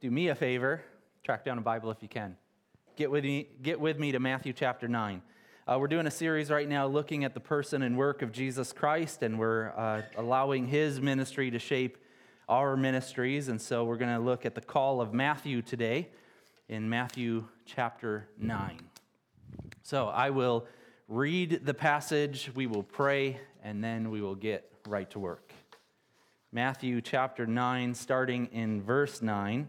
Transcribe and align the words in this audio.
do 0.00 0.10
me 0.10 0.28
a 0.28 0.34
favor, 0.34 0.82
track 1.24 1.44
down 1.44 1.56
a 1.56 1.62
Bible 1.62 1.90
if 1.90 2.02
you 2.02 2.08
can. 2.08 2.36
Get 2.96 3.10
with 3.10 3.24
me, 3.24 3.48
get 3.62 3.80
with 3.80 3.98
me 3.98 4.12
to 4.12 4.20
Matthew 4.20 4.52
chapter 4.52 4.88
9. 4.88 5.22
Uh, 5.66 5.78
we're 5.80 5.88
doing 5.88 6.06
a 6.06 6.10
series 6.10 6.50
right 6.50 6.68
now 6.68 6.86
looking 6.86 7.24
at 7.24 7.32
the 7.32 7.40
person 7.40 7.80
and 7.80 7.96
work 7.96 8.20
of 8.20 8.30
Jesus 8.30 8.74
Christ, 8.74 9.22
and 9.22 9.38
we're 9.38 9.70
uh, 9.70 10.02
allowing 10.18 10.66
his 10.66 11.00
ministry 11.00 11.50
to 11.50 11.58
shape 11.58 11.96
our 12.46 12.76
ministries. 12.76 13.48
And 13.48 13.60
so 13.60 13.84
we're 13.84 13.96
going 13.96 14.14
to 14.14 14.22
look 14.22 14.44
at 14.44 14.54
the 14.54 14.60
call 14.60 15.00
of 15.00 15.14
Matthew 15.14 15.62
today 15.62 16.10
in 16.68 16.88
Matthew 16.90 17.46
chapter 17.64 18.28
9. 18.38 18.78
So 19.82 20.08
I 20.08 20.28
will 20.28 20.66
read 21.08 21.62
the 21.64 21.74
passage, 21.74 22.50
we 22.54 22.66
will 22.66 22.82
pray, 22.82 23.40
and 23.64 23.82
then 23.82 24.10
we 24.10 24.20
will 24.20 24.34
get 24.34 24.70
right 24.86 25.08
to 25.12 25.18
work. 25.18 25.52
Matthew 26.52 27.00
chapter 27.00 27.46
9, 27.46 27.94
starting 27.94 28.46
in 28.52 28.82
verse 28.82 29.22
9, 29.22 29.68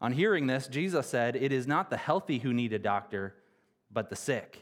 On 0.00 0.12
hearing 0.12 0.46
this, 0.46 0.68
Jesus 0.68 1.06
said, 1.06 1.34
It 1.34 1.52
is 1.52 1.66
not 1.66 1.90
the 1.90 1.96
healthy 1.96 2.38
who 2.38 2.52
need 2.52 2.72
a 2.72 2.78
doctor, 2.78 3.34
but 3.90 4.10
the 4.10 4.16
sick. 4.16 4.60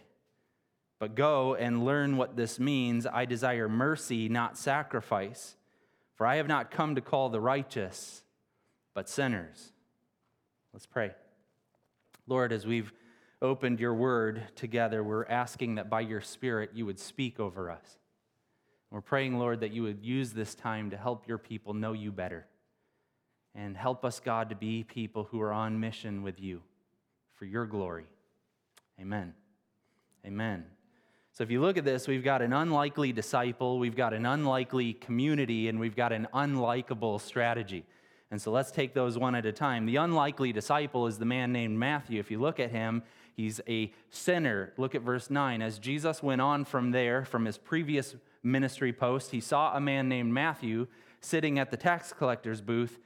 But 0.98 1.14
go 1.14 1.54
and 1.54 1.84
learn 1.84 2.16
what 2.16 2.36
this 2.36 2.58
means. 2.58 3.06
I 3.06 3.26
desire 3.26 3.68
mercy, 3.68 4.28
not 4.28 4.56
sacrifice. 4.56 5.56
For 6.14 6.26
I 6.26 6.36
have 6.36 6.48
not 6.48 6.70
come 6.70 6.94
to 6.94 7.02
call 7.02 7.28
the 7.28 7.40
righteous, 7.40 8.22
but 8.94 9.08
sinners. 9.08 9.72
Let's 10.72 10.86
pray. 10.86 11.12
Lord, 12.26 12.52
as 12.52 12.66
we've 12.66 12.92
opened 13.42 13.80
your 13.80 13.94
word 13.94 14.42
together, 14.56 15.04
we're 15.04 15.26
asking 15.26 15.74
that 15.74 15.90
by 15.90 16.00
your 16.00 16.22
Spirit 16.22 16.70
you 16.74 16.86
would 16.86 16.98
speak 16.98 17.38
over 17.38 17.70
us. 17.70 17.98
We're 18.90 19.02
praying, 19.02 19.38
Lord, 19.38 19.60
that 19.60 19.72
you 19.72 19.82
would 19.82 20.02
use 20.02 20.32
this 20.32 20.54
time 20.54 20.90
to 20.90 20.96
help 20.96 21.28
your 21.28 21.36
people 21.36 21.74
know 21.74 21.92
you 21.92 22.10
better. 22.10 22.46
And 23.56 23.76
help 23.76 24.04
us, 24.04 24.20
God, 24.20 24.50
to 24.50 24.54
be 24.54 24.84
people 24.84 25.24
who 25.24 25.40
are 25.40 25.52
on 25.52 25.80
mission 25.80 26.22
with 26.22 26.38
you 26.38 26.60
for 27.34 27.46
your 27.46 27.66
glory. 27.66 28.06
Amen. 29.00 29.32
Amen. 30.24 30.64
So 31.32 31.42
if 31.42 31.50
you 31.50 31.60
look 31.60 31.76
at 31.76 31.84
this, 31.84 32.06
we've 32.06 32.24
got 32.24 32.42
an 32.42 32.52
unlikely 32.52 33.12
disciple, 33.12 33.78
we've 33.78 33.96
got 33.96 34.14
an 34.14 34.24
unlikely 34.24 34.94
community, 34.94 35.68
and 35.68 35.80
we've 35.80 35.96
got 35.96 36.12
an 36.12 36.28
unlikable 36.32 37.20
strategy. 37.20 37.84
And 38.30 38.40
so 38.40 38.50
let's 38.50 38.70
take 38.70 38.94
those 38.94 39.18
one 39.18 39.34
at 39.34 39.46
a 39.46 39.52
time. 39.52 39.86
The 39.86 39.96
unlikely 39.96 40.52
disciple 40.52 41.06
is 41.06 41.18
the 41.18 41.24
man 41.24 41.52
named 41.52 41.78
Matthew. 41.78 42.18
If 42.18 42.30
you 42.30 42.40
look 42.40 42.58
at 42.58 42.70
him, 42.70 43.02
he's 43.34 43.60
a 43.68 43.92
sinner. 44.10 44.72
Look 44.76 44.94
at 44.94 45.02
verse 45.02 45.30
9. 45.30 45.62
As 45.62 45.78
Jesus 45.78 46.22
went 46.22 46.40
on 46.40 46.64
from 46.64 46.90
there, 46.90 47.24
from 47.24 47.44
his 47.44 47.58
previous 47.58 48.16
ministry 48.42 48.92
post, 48.92 49.30
he 49.30 49.40
saw 49.40 49.76
a 49.76 49.80
man 49.80 50.08
named 50.08 50.32
Matthew 50.32 50.86
sitting 51.20 51.58
at 51.58 51.70
the 51.70 51.76
tax 51.76 52.12
collector's 52.12 52.60
booth. 52.60 52.98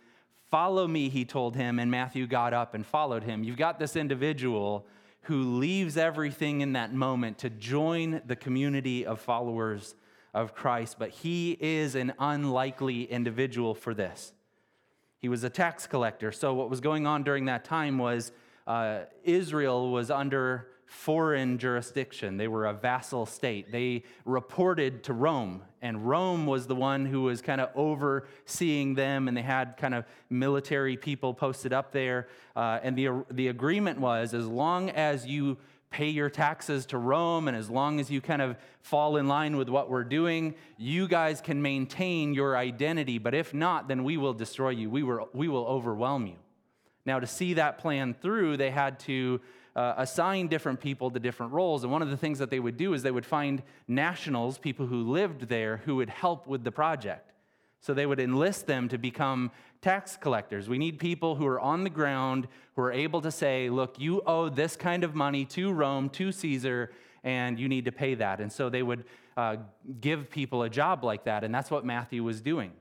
Follow 0.51 0.89
me, 0.89 1.09
he 1.09 1.25
told 1.25 1.55
him, 1.55 1.79
and 1.79 1.91
Matthew 1.91 2.27
got 2.27 2.53
up 2.53 2.75
and 2.75 2.85
followed 2.85 3.23
him. 3.23 3.45
You've 3.45 3.57
got 3.57 3.79
this 3.79 3.95
individual 3.95 4.85
who 5.23 5.59
leaves 5.59 5.97
everything 5.97 6.61
in 6.61 6.73
that 6.73 6.93
moment 6.93 7.39
to 7.39 7.51
join 7.51 8.21
the 8.27 8.35
community 8.35 9.07
of 9.07 9.21
followers 9.21 9.95
of 10.35 10.55
Christ, 10.55 10.97
but 10.99 11.11
he 11.11 11.57
is 11.61 11.95
an 11.95 12.15
unlikely 12.19 13.05
individual 13.05 13.75
for 13.75 13.95
this. 13.95 14.33
He 15.19 15.29
was 15.29 15.45
a 15.45 15.51
tax 15.51 15.87
collector. 15.87 16.33
So, 16.33 16.55
what 16.55 16.69
was 16.69 16.81
going 16.81 17.07
on 17.07 17.23
during 17.23 17.45
that 17.45 17.65
time 17.65 17.99
was 17.99 18.33
uh, 18.67 19.01
Israel 19.23 19.91
was 19.91 20.11
under 20.11 20.69
foreign 20.91 21.57
jurisdiction. 21.57 22.37
They 22.37 22.49
were 22.49 22.67
a 22.67 22.73
vassal 22.73 23.25
state. 23.25 23.71
They 23.71 24.03
reported 24.25 25.05
to 25.05 25.13
Rome, 25.13 25.63
and 25.81 26.09
Rome 26.09 26.47
was 26.47 26.67
the 26.67 26.75
one 26.75 27.07
who 27.07 27.23
was 27.23 27.41
kind 27.41 27.61
of 27.61 27.71
overseeing 27.77 28.97
them, 28.97 29.29
and 29.29 29.37
they 29.37 29.43
had 29.43 29.77
kind 29.77 29.95
of 29.95 30.05
military 30.31 30.97
people 30.97 31.33
posted 31.33 31.73
up 31.73 31.93
there. 31.93 32.27
Uh, 32.57 32.81
and 32.83 32.99
the, 32.99 33.25
the 33.31 33.47
agreement 33.47 34.01
was 34.01 34.35
as 34.35 34.49
long 34.49 34.91
as 34.91 35.25
you 35.25 35.59
pay 35.91 36.09
your 36.09 36.29
taxes 36.29 36.87
to 36.87 36.99
Rome, 36.99 37.47
and 37.47 37.57
as 37.57 37.71
long 37.71 38.01
as 38.01 38.11
you 38.11 38.21
kind 38.21 38.43
of 38.43 38.57
fall 38.83 39.17
in 39.17 39.29
line 39.29 39.57
with 39.57 39.69
what 39.69 39.91
we're 39.91 40.03
doing, 40.03 40.57
you 40.77 41.07
guys 41.07 41.41
can 41.41 41.63
maintain 41.63 42.35
your 42.35 42.57
identity. 42.57 43.19
But 43.19 43.35
if 43.35 43.55
not, 43.55 43.87
then 43.87 44.03
we 44.03 44.17
will 44.17 44.35
destroy 44.35 44.71
you, 44.71 44.91
we, 44.91 45.05
were, 45.05 45.23
we 45.33 45.47
will 45.47 45.67
overwhelm 45.67 46.27
you. 46.27 46.37
Now, 47.07 47.21
to 47.21 47.29
see 47.29 47.55
that 47.55 47.79
plan 47.79 48.13
through, 48.13 48.57
they 48.57 48.71
had 48.71 48.99
to 49.01 49.41
uh, 49.77 49.95
assign 49.97 50.49
different 50.49 50.81
people 50.81 51.11
to 51.11 51.21
different 51.21 51.53
roles. 51.53 51.83
And 51.83 51.93
one 51.93 52.03
of 52.03 52.11
the 52.11 52.17
things 52.17 52.39
that 52.39 52.51
they 52.51 52.61
would 52.61 52.77
do 52.77 52.93
is 52.95 53.03
they 53.03 53.11
would 53.11 53.27
find 53.27 53.63
nationals, 53.87 54.59
people 54.59 54.87
who 54.87 55.11
lived 55.11 55.49
there, 55.49 55.79
who 55.85 55.97
would 55.97 56.11
help 56.11 56.47
with 56.47 56.65
the 56.65 56.73
project. 56.73 57.33
So 57.81 57.95
they 57.95 58.05
would 58.05 58.21
enlist 58.21 58.67
them 58.67 58.89
to 58.89 58.99
become 58.99 59.51
tax 59.81 60.17
collectors. 60.17 60.69
We 60.69 60.77
need 60.77 60.99
people 60.99 61.37
who 61.37 61.47
are 61.47 61.61
on 61.61 61.85
the 61.85 61.91
ground, 61.91 62.47
who 62.77 62.83
are 62.83 62.93
able 62.93 63.23
to 63.23 63.31
say, 63.31 63.71
look, 63.71 63.99
you 63.99 64.21
owe 64.27 64.49
this 64.49 64.77
kind 64.77 65.03
of 65.03 65.15
money 65.15 65.45
to 65.47 65.73
Rome, 65.73 66.11
to 66.11 66.31
Caesar, 66.31 66.93
and 67.25 67.59
you 67.59 67.69
need 67.69 67.87
to 67.87 67.93
pay 67.93 68.15
that. 68.17 68.41
And 68.41 68.53
so 68.53 68.69
they 68.69 68.83
would 68.83 69.05
uh, 69.37 69.57
give 70.01 70.29
people 70.29 70.65
a 70.65 70.69
job 70.69 71.05
like 71.05 71.25
that. 71.25 71.45
And 71.45 71.55
that's 71.55 71.71
what 71.71 71.85
Matthew 71.85 72.23
was 72.23 72.43
doing. 72.43 72.73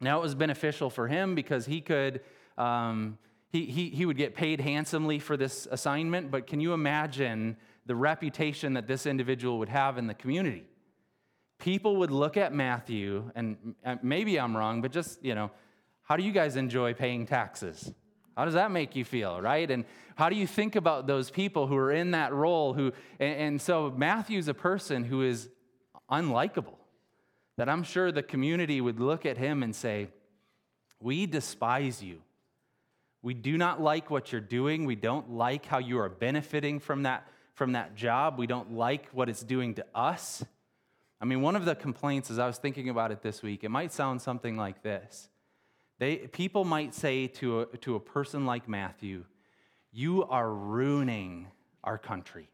Now 0.00 0.18
it 0.18 0.22
was 0.22 0.34
beneficial 0.34 0.88
for 0.88 1.08
him 1.08 1.34
because 1.34 1.66
he 1.66 1.80
could. 1.80 2.20
Um, 2.56 3.18
he, 3.54 3.66
he, 3.66 3.90
he 3.90 4.04
would 4.04 4.16
get 4.16 4.34
paid 4.34 4.60
handsomely 4.60 5.20
for 5.20 5.36
this 5.36 5.68
assignment, 5.70 6.28
but 6.28 6.48
can 6.48 6.58
you 6.58 6.72
imagine 6.72 7.56
the 7.86 7.94
reputation 7.94 8.72
that 8.72 8.88
this 8.88 9.06
individual 9.06 9.60
would 9.60 9.68
have 9.68 9.96
in 9.96 10.08
the 10.08 10.14
community? 10.14 10.64
People 11.60 11.98
would 11.98 12.10
look 12.10 12.36
at 12.36 12.52
Matthew, 12.52 13.30
and 13.36 13.76
uh, 13.86 13.94
maybe 14.02 14.40
I'm 14.40 14.56
wrong, 14.56 14.82
but 14.82 14.90
just, 14.90 15.24
you 15.24 15.36
know, 15.36 15.52
how 16.02 16.16
do 16.16 16.24
you 16.24 16.32
guys 16.32 16.56
enjoy 16.56 16.94
paying 16.94 17.26
taxes? 17.26 17.94
How 18.36 18.44
does 18.44 18.54
that 18.54 18.72
make 18.72 18.96
you 18.96 19.04
feel, 19.04 19.40
right? 19.40 19.70
And 19.70 19.84
how 20.16 20.28
do 20.28 20.34
you 20.34 20.48
think 20.48 20.74
about 20.74 21.06
those 21.06 21.30
people 21.30 21.68
who 21.68 21.76
are 21.76 21.92
in 21.92 22.10
that 22.10 22.32
role? 22.32 22.74
Who, 22.74 22.90
and, 23.20 23.38
and 23.38 23.62
so 23.62 23.94
Matthew's 23.96 24.48
a 24.48 24.54
person 24.54 25.04
who 25.04 25.22
is 25.22 25.48
unlikable. 26.10 26.74
That 27.56 27.68
I'm 27.68 27.84
sure 27.84 28.10
the 28.10 28.24
community 28.24 28.80
would 28.80 28.98
look 28.98 29.24
at 29.24 29.38
him 29.38 29.62
and 29.62 29.76
say, 29.76 30.08
We 31.00 31.26
despise 31.26 32.02
you. 32.02 32.20
We 33.24 33.32
do 33.32 33.56
not 33.56 33.80
like 33.80 34.10
what 34.10 34.32
you're 34.32 34.42
doing. 34.42 34.84
We 34.84 34.96
don't 34.96 35.30
like 35.30 35.64
how 35.64 35.78
you 35.78 35.98
are 35.98 36.10
benefiting 36.10 36.78
from 36.78 37.04
that, 37.04 37.26
from 37.54 37.72
that 37.72 37.96
job. 37.96 38.38
We 38.38 38.46
don't 38.46 38.74
like 38.74 39.08
what 39.12 39.30
it's 39.30 39.42
doing 39.42 39.72
to 39.76 39.86
us. 39.94 40.44
I 41.22 41.24
mean, 41.24 41.40
one 41.40 41.56
of 41.56 41.64
the 41.64 41.74
complaints, 41.74 42.30
as 42.30 42.38
I 42.38 42.46
was 42.46 42.58
thinking 42.58 42.90
about 42.90 43.12
it 43.12 43.22
this 43.22 43.42
week, 43.42 43.64
it 43.64 43.70
might 43.70 43.94
sound 43.94 44.20
something 44.20 44.58
like 44.58 44.82
this. 44.82 45.30
They, 45.98 46.16
people 46.16 46.66
might 46.66 46.94
say 46.94 47.28
to 47.28 47.62
a, 47.62 47.66
to 47.78 47.94
a 47.94 48.00
person 48.00 48.44
like 48.44 48.68
Matthew, 48.68 49.24
You 49.90 50.24
are 50.24 50.52
ruining 50.52 51.46
our 51.82 51.96
country. 51.96 52.50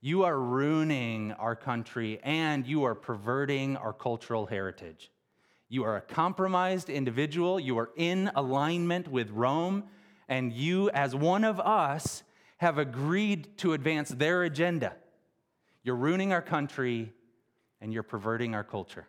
You 0.00 0.24
are 0.24 0.36
ruining 0.36 1.30
our 1.34 1.54
country 1.54 2.18
and 2.24 2.66
you 2.66 2.82
are 2.82 2.96
perverting 2.96 3.76
our 3.76 3.92
cultural 3.92 4.46
heritage. 4.46 5.12
You 5.72 5.84
are 5.84 5.96
a 5.96 6.00
compromised 6.00 6.90
individual. 6.90 7.60
You 7.60 7.78
are 7.78 7.90
in 7.94 8.30
alignment 8.34 9.06
with 9.06 9.30
Rome. 9.30 9.84
And 10.28 10.52
you, 10.52 10.90
as 10.90 11.14
one 11.14 11.44
of 11.44 11.60
us, 11.60 12.24
have 12.58 12.76
agreed 12.76 13.56
to 13.58 13.72
advance 13.72 14.08
their 14.08 14.42
agenda. 14.42 14.94
You're 15.84 15.96
ruining 15.96 16.32
our 16.32 16.42
country 16.42 17.12
and 17.80 17.92
you're 17.92 18.02
perverting 18.02 18.52
our 18.54 18.64
culture. 18.64 19.06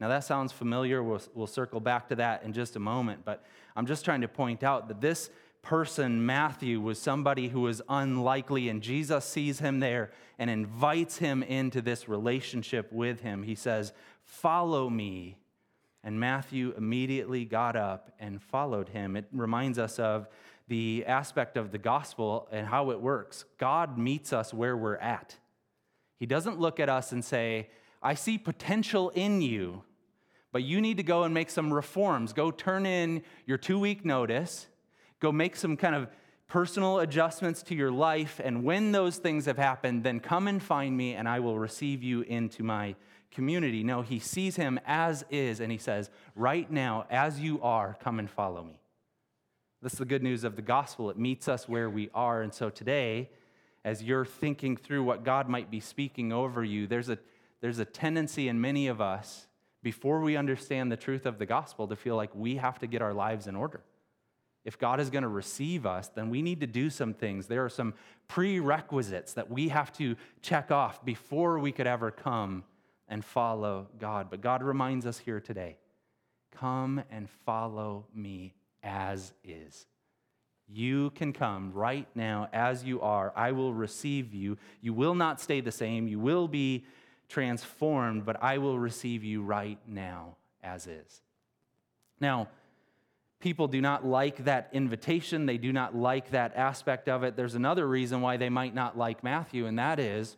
Now, 0.00 0.08
that 0.08 0.24
sounds 0.24 0.52
familiar. 0.52 1.02
We'll, 1.02 1.22
we'll 1.32 1.46
circle 1.46 1.80
back 1.80 2.08
to 2.10 2.16
that 2.16 2.42
in 2.42 2.52
just 2.52 2.76
a 2.76 2.80
moment. 2.80 3.24
But 3.24 3.42
I'm 3.74 3.86
just 3.86 4.04
trying 4.04 4.20
to 4.20 4.28
point 4.28 4.62
out 4.62 4.88
that 4.88 5.00
this 5.00 5.30
person, 5.62 6.26
Matthew, 6.26 6.78
was 6.78 7.00
somebody 7.00 7.48
who 7.48 7.62
was 7.62 7.80
unlikely, 7.88 8.68
and 8.68 8.82
Jesus 8.82 9.24
sees 9.24 9.60
him 9.60 9.80
there 9.80 10.10
and 10.38 10.50
invites 10.50 11.16
him 11.16 11.42
into 11.42 11.80
this 11.80 12.06
relationship 12.06 12.92
with 12.92 13.20
him. 13.20 13.44
He 13.44 13.54
says, 13.54 13.94
Follow 14.24 14.90
me 14.90 15.38
and 16.04 16.20
Matthew 16.20 16.74
immediately 16.76 17.44
got 17.46 17.74
up 17.74 18.12
and 18.20 18.40
followed 18.40 18.90
him. 18.90 19.16
It 19.16 19.24
reminds 19.32 19.78
us 19.78 19.98
of 19.98 20.28
the 20.68 21.04
aspect 21.06 21.56
of 21.56 21.72
the 21.72 21.78
gospel 21.78 22.48
and 22.52 22.66
how 22.66 22.90
it 22.90 23.00
works. 23.00 23.44
God 23.58 23.98
meets 23.98 24.32
us 24.32 24.52
where 24.52 24.76
we're 24.76 24.96
at. 24.96 25.36
He 26.20 26.26
doesn't 26.26 26.60
look 26.60 26.78
at 26.78 26.88
us 26.88 27.12
and 27.12 27.24
say, 27.24 27.70
I 28.02 28.14
see 28.14 28.38
potential 28.38 29.10
in 29.10 29.40
you, 29.40 29.82
but 30.52 30.62
you 30.62 30.80
need 30.80 30.98
to 30.98 31.02
go 31.02 31.24
and 31.24 31.32
make 31.32 31.50
some 31.50 31.72
reforms. 31.72 32.32
Go 32.32 32.50
turn 32.50 32.86
in 32.86 33.22
your 33.46 33.58
two 33.58 33.78
week 33.78 34.04
notice, 34.04 34.66
go 35.20 35.32
make 35.32 35.56
some 35.56 35.76
kind 35.76 35.94
of 35.94 36.08
personal 36.46 37.00
adjustments 37.00 37.62
to 37.62 37.74
your 37.74 37.90
life. 37.90 38.40
And 38.44 38.62
when 38.62 38.92
those 38.92 39.16
things 39.16 39.46
have 39.46 39.56
happened, 39.56 40.04
then 40.04 40.20
come 40.20 40.46
and 40.48 40.62
find 40.62 40.96
me, 40.96 41.14
and 41.14 41.26
I 41.28 41.40
will 41.40 41.58
receive 41.58 42.02
you 42.02 42.20
into 42.22 42.62
my 42.62 42.94
community. 43.34 43.82
No, 43.82 44.02
he 44.02 44.18
sees 44.18 44.56
him 44.56 44.80
as 44.86 45.24
is, 45.30 45.60
and 45.60 45.70
he 45.70 45.78
says, 45.78 46.10
Right 46.34 46.70
now, 46.70 47.06
as 47.10 47.40
you 47.40 47.60
are, 47.62 47.96
come 48.02 48.18
and 48.18 48.30
follow 48.30 48.62
me. 48.62 48.80
This 49.82 49.92
is 49.92 49.98
the 49.98 50.06
good 50.06 50.22
news 50.22 50.44
of 50.44 50.56
the 50.56 50.62
gospel. 50.62 51.10
It 51.10 51.18
meets 51.18 51.46
us 51.46 51.68
where 51.68 51.90
we 51.90 52.08
are. 52.14 52.40
And 52.40 52.54
so 52.54 52.70
today, 52.70 53.28
as 53.84 54.02
you're 54.02 54.24
thinking 54.24 54.78
through 54.78 55.04
what 55.04 55.24
God 55.24 55.48
might 55.48 55.70
be 55.70 55.80
speaking 55.80 56.32
over 56.32 56.64
you, 56.64 56.86
there's 56.86 57.10
a, 57.10 57.18
there's 57.60 57.78
a 57.78 57.84
tendency 57.84 58.48
in 58.48 58.60
many 58.60 58.86
of 58.86 59.00
us, 59.02 59.46
before 59.82 60.20
we 60.20 60.36
understand 60.36 60.90
the 60.90 60.96
truth 60.96 61.26
of 61.26 61.38
the 61.38 61.44
gospel, 61.44 61.86
to 61.88 61.96
feel 61.96 62.16
like 62.16 62.34
we 62.34 62.56
have 62.56 62.78
to 62.78 62.86
get 62.86 63.02
our 63.02 63.12
lives 63.12 63.46
in 63.46 63.54
order. 63.54 63.82
If 64.64 64.78
God 64.78 64.98
is 64.98 65.10
going 65.10 65.22
to 65.22 65.28
receive 65.28 65.84
us, 65.84 66.08
then 66.08 66.30
we 66.30 66.40
need 66.40 66.60
to 66.60 66.66
do 66.66 66.88
some 66.88 67.12
things. 67.12 67.46
There 67.46 67.62
are 67.62 67.68
some 67.68 67.92
prerequisites 68.28 69.34
that 69.34 69.50
we 69.50 69.68
have 69.68 69.92
to 69.98 70.16
check 70.40 70.70
off 70.70 71.04
before 71.04 71.58
we 71.58 71.70
could 71.70 71.86
ever 71.86 72.10
come 72.10 72.64
and 73.14 73.24
follow 73.24 73.86
God. 74.00 74.26
But 74.28 74.40
God 74.40 74.60
reminds 74.60 75.06
us 75.06 75.18
here 75.18 75.38
today 75.38 75.76
come 76.50 77.00
and 77.12 77.30
follow 77.46 78.06
me 78.12 78.54
as 78.82 79.32
is. 79.44 79.86
You 80.68 81.10
can 81.10 81.32
come 81.32 81.72
right 81.72 82.08
now 82.16 82.48
as 82.52 82.82
you 82.82 83.00
are. 83.02 83.32
I 83.36 83.52
will 83.52 83.72
receive 83.72 84.34
you. 84.34 84.58
You 84.80 84.92
will 84.94 85.14
not 85.14 85.40
stay 85.40 85.60
the 85.60 85.70
same. 85.70 86.08
You 86.08 86.18
will 86.18 86.48
be 86.48 86.86
transformed, 87.28 88.26
but 88.26 88.42
I 88.42 88.58
will 88.58 88.80
receive 88.80 89.22
you 89.22 89.42
right 89.42 89.78
now 89.86 90.34
as 90.64 90.88
is. 90.88 91.22
Now, 92.20 92.48
people 93.38 93.68
do 93.68 93.80
not 93.80 94.04
like 94.04 94.44
that 94.44 94.70
invitation. 94.72 95.46
They 95.46 95.58
do 95.58 95.72
not 95.72 95.94
like 95.94 96.32
that 96.32 96.56
aspect 96.56 97.08
of 97.08 97.22
it. 97.22 97.36
There's 97.36 97.54
another 97.54 97.86
reason 97.86 98.22
why 98.22 98.38
they 98.38 98.48
might 98.48 98.74
not 98.74 98.98
like 98.98 99.22
Matthew, 99.22 99.66
and 99.66 99.78
that 99.78 100.00
is 100.00 100.36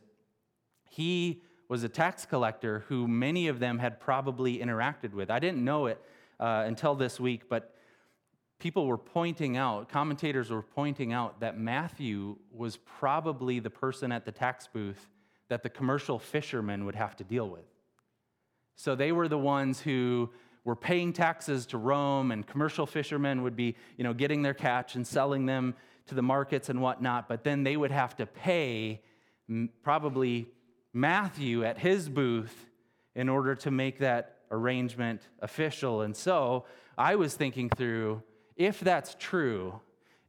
he 0.91 1.41
was 1.69 1.83
a 1.83 1.89
tax 1.89 2.25
collector 2.25 2.85
who 2.89 3.09
many 3.09 3.49
of 3.49 3.59
them 3.59 3.79
had 3.79 4.01
probably 4.01 4.59
interacted 4.59 5.13
with. 5.13 5.31
I 5.31 5.39
didn't 5.39 5.65
know 5.65 5.87
it 5.87 6.01
uh, 6.39 6.65
until 6.67 6.95
this 6.95 7.19
week, 7.19 7.49
but 7.49 7.75
people 8.59 8.87
were 8.87 8.99
pointing 8.99 9.57
out, 9.57 9.89
commentators 9.89 10.51
were 10.51 10.63
pointing 10.63 11.13
out 11.13 11.41
that 11.41 11.59
Matthew 11.59 12.37
was 12.53 12.77
probably 12.79 13.59
the 13.59 13.71
person 13.71 14.13
at 14.13 14.25
the 14.25 14.33
tax 14.33 14.69
booth 14.73 15.09
that 15.49 15.63
the 15.63 15.69
commercial 15.69 16.19
fishermen 16.19 16.85
would 16.85 16.97
have 16.97 17.17
to 17.17 17.25
deal 17.25 17.49
with. 17.49 17.65
So 18.77 18.95
they 18.95 19.13
were 19.13 19.29
the 19.29 19.39
ones 19.39 19.81
who 19.81 20.31
were 20.65 20.77
paying 20.77 21.13
taxes 21.13 21.67
to 21.67 21.79
Rome, 21.79 22.33
and 22.33 22.45
commercial 22.47 22.87
fishermen 22.87 23.43
would 23.43 23.57
be, 23.57 23.77
you 23.97 24.05
know, 24.05 24.13
getting 24.13 24.43
their 24.43 24.55
catch 24.55 24.97
and 24.97 25.07
selling 25.07 25.47
them 25.47 25.75
to 26.07 26.15
the 26.15 26.23
markets 26.23 26.69
and 26.69 26.83
whatnot. 26.83 27.29
But 27.29 27.45
then 27.45 27.63
they 27.63 27.77
would 27.77 27.93
have 27.93 28.17
to 28.17 28.27
pay 28.27 29.01
probably 29.83 30.49
Matthew 30.97 31.63
at 31.63 31.77
his 31.77 32.09
booth 32.09 32.67
in 33.15 33.29
order 33.29 33.55
to 33.55 33.71
make 33.71 33.99
that 33.99 34.39
arrangement 34.51 35.21
official. 35.41 36.01
And 36.01 36.17
so 36.17 36.65
I 36.97 37.17
was 37.17 37.35
thinking 37.35 37.69
through 37.69 38.23
if 38.57 38.81
that's 38.81 39.15
true, 39.19 39.79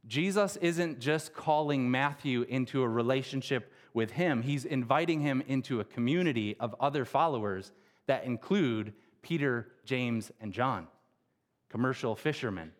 Jesus 0.06 0.56
isn't 0.56 1.00
just 1.00 1.32
calling 1.32 1.90
Matthew 1.90 2.42
into 2.42 2.82
a 2.82 2.88
relationship 2.88 3.72
with 3.94 4.10
him, 4.10 4.42
he's 4.42 4.66
inviting 4.66 5.22
him 5.22 5.42
into 5.46 5.80
a 5.80 5.84
community 5.84 6.54
of 6.60 6.74
other 6.78 7.06
followers 7.06 7.72
that 8.06 8.24
include 8.24 8.92
Peter, 9.22 9.68
James, 9.86 10.30
and 10.38 10.52
John, 10.52 10.86
commercial 11.70 12.14
fishermen. 12.14 12.72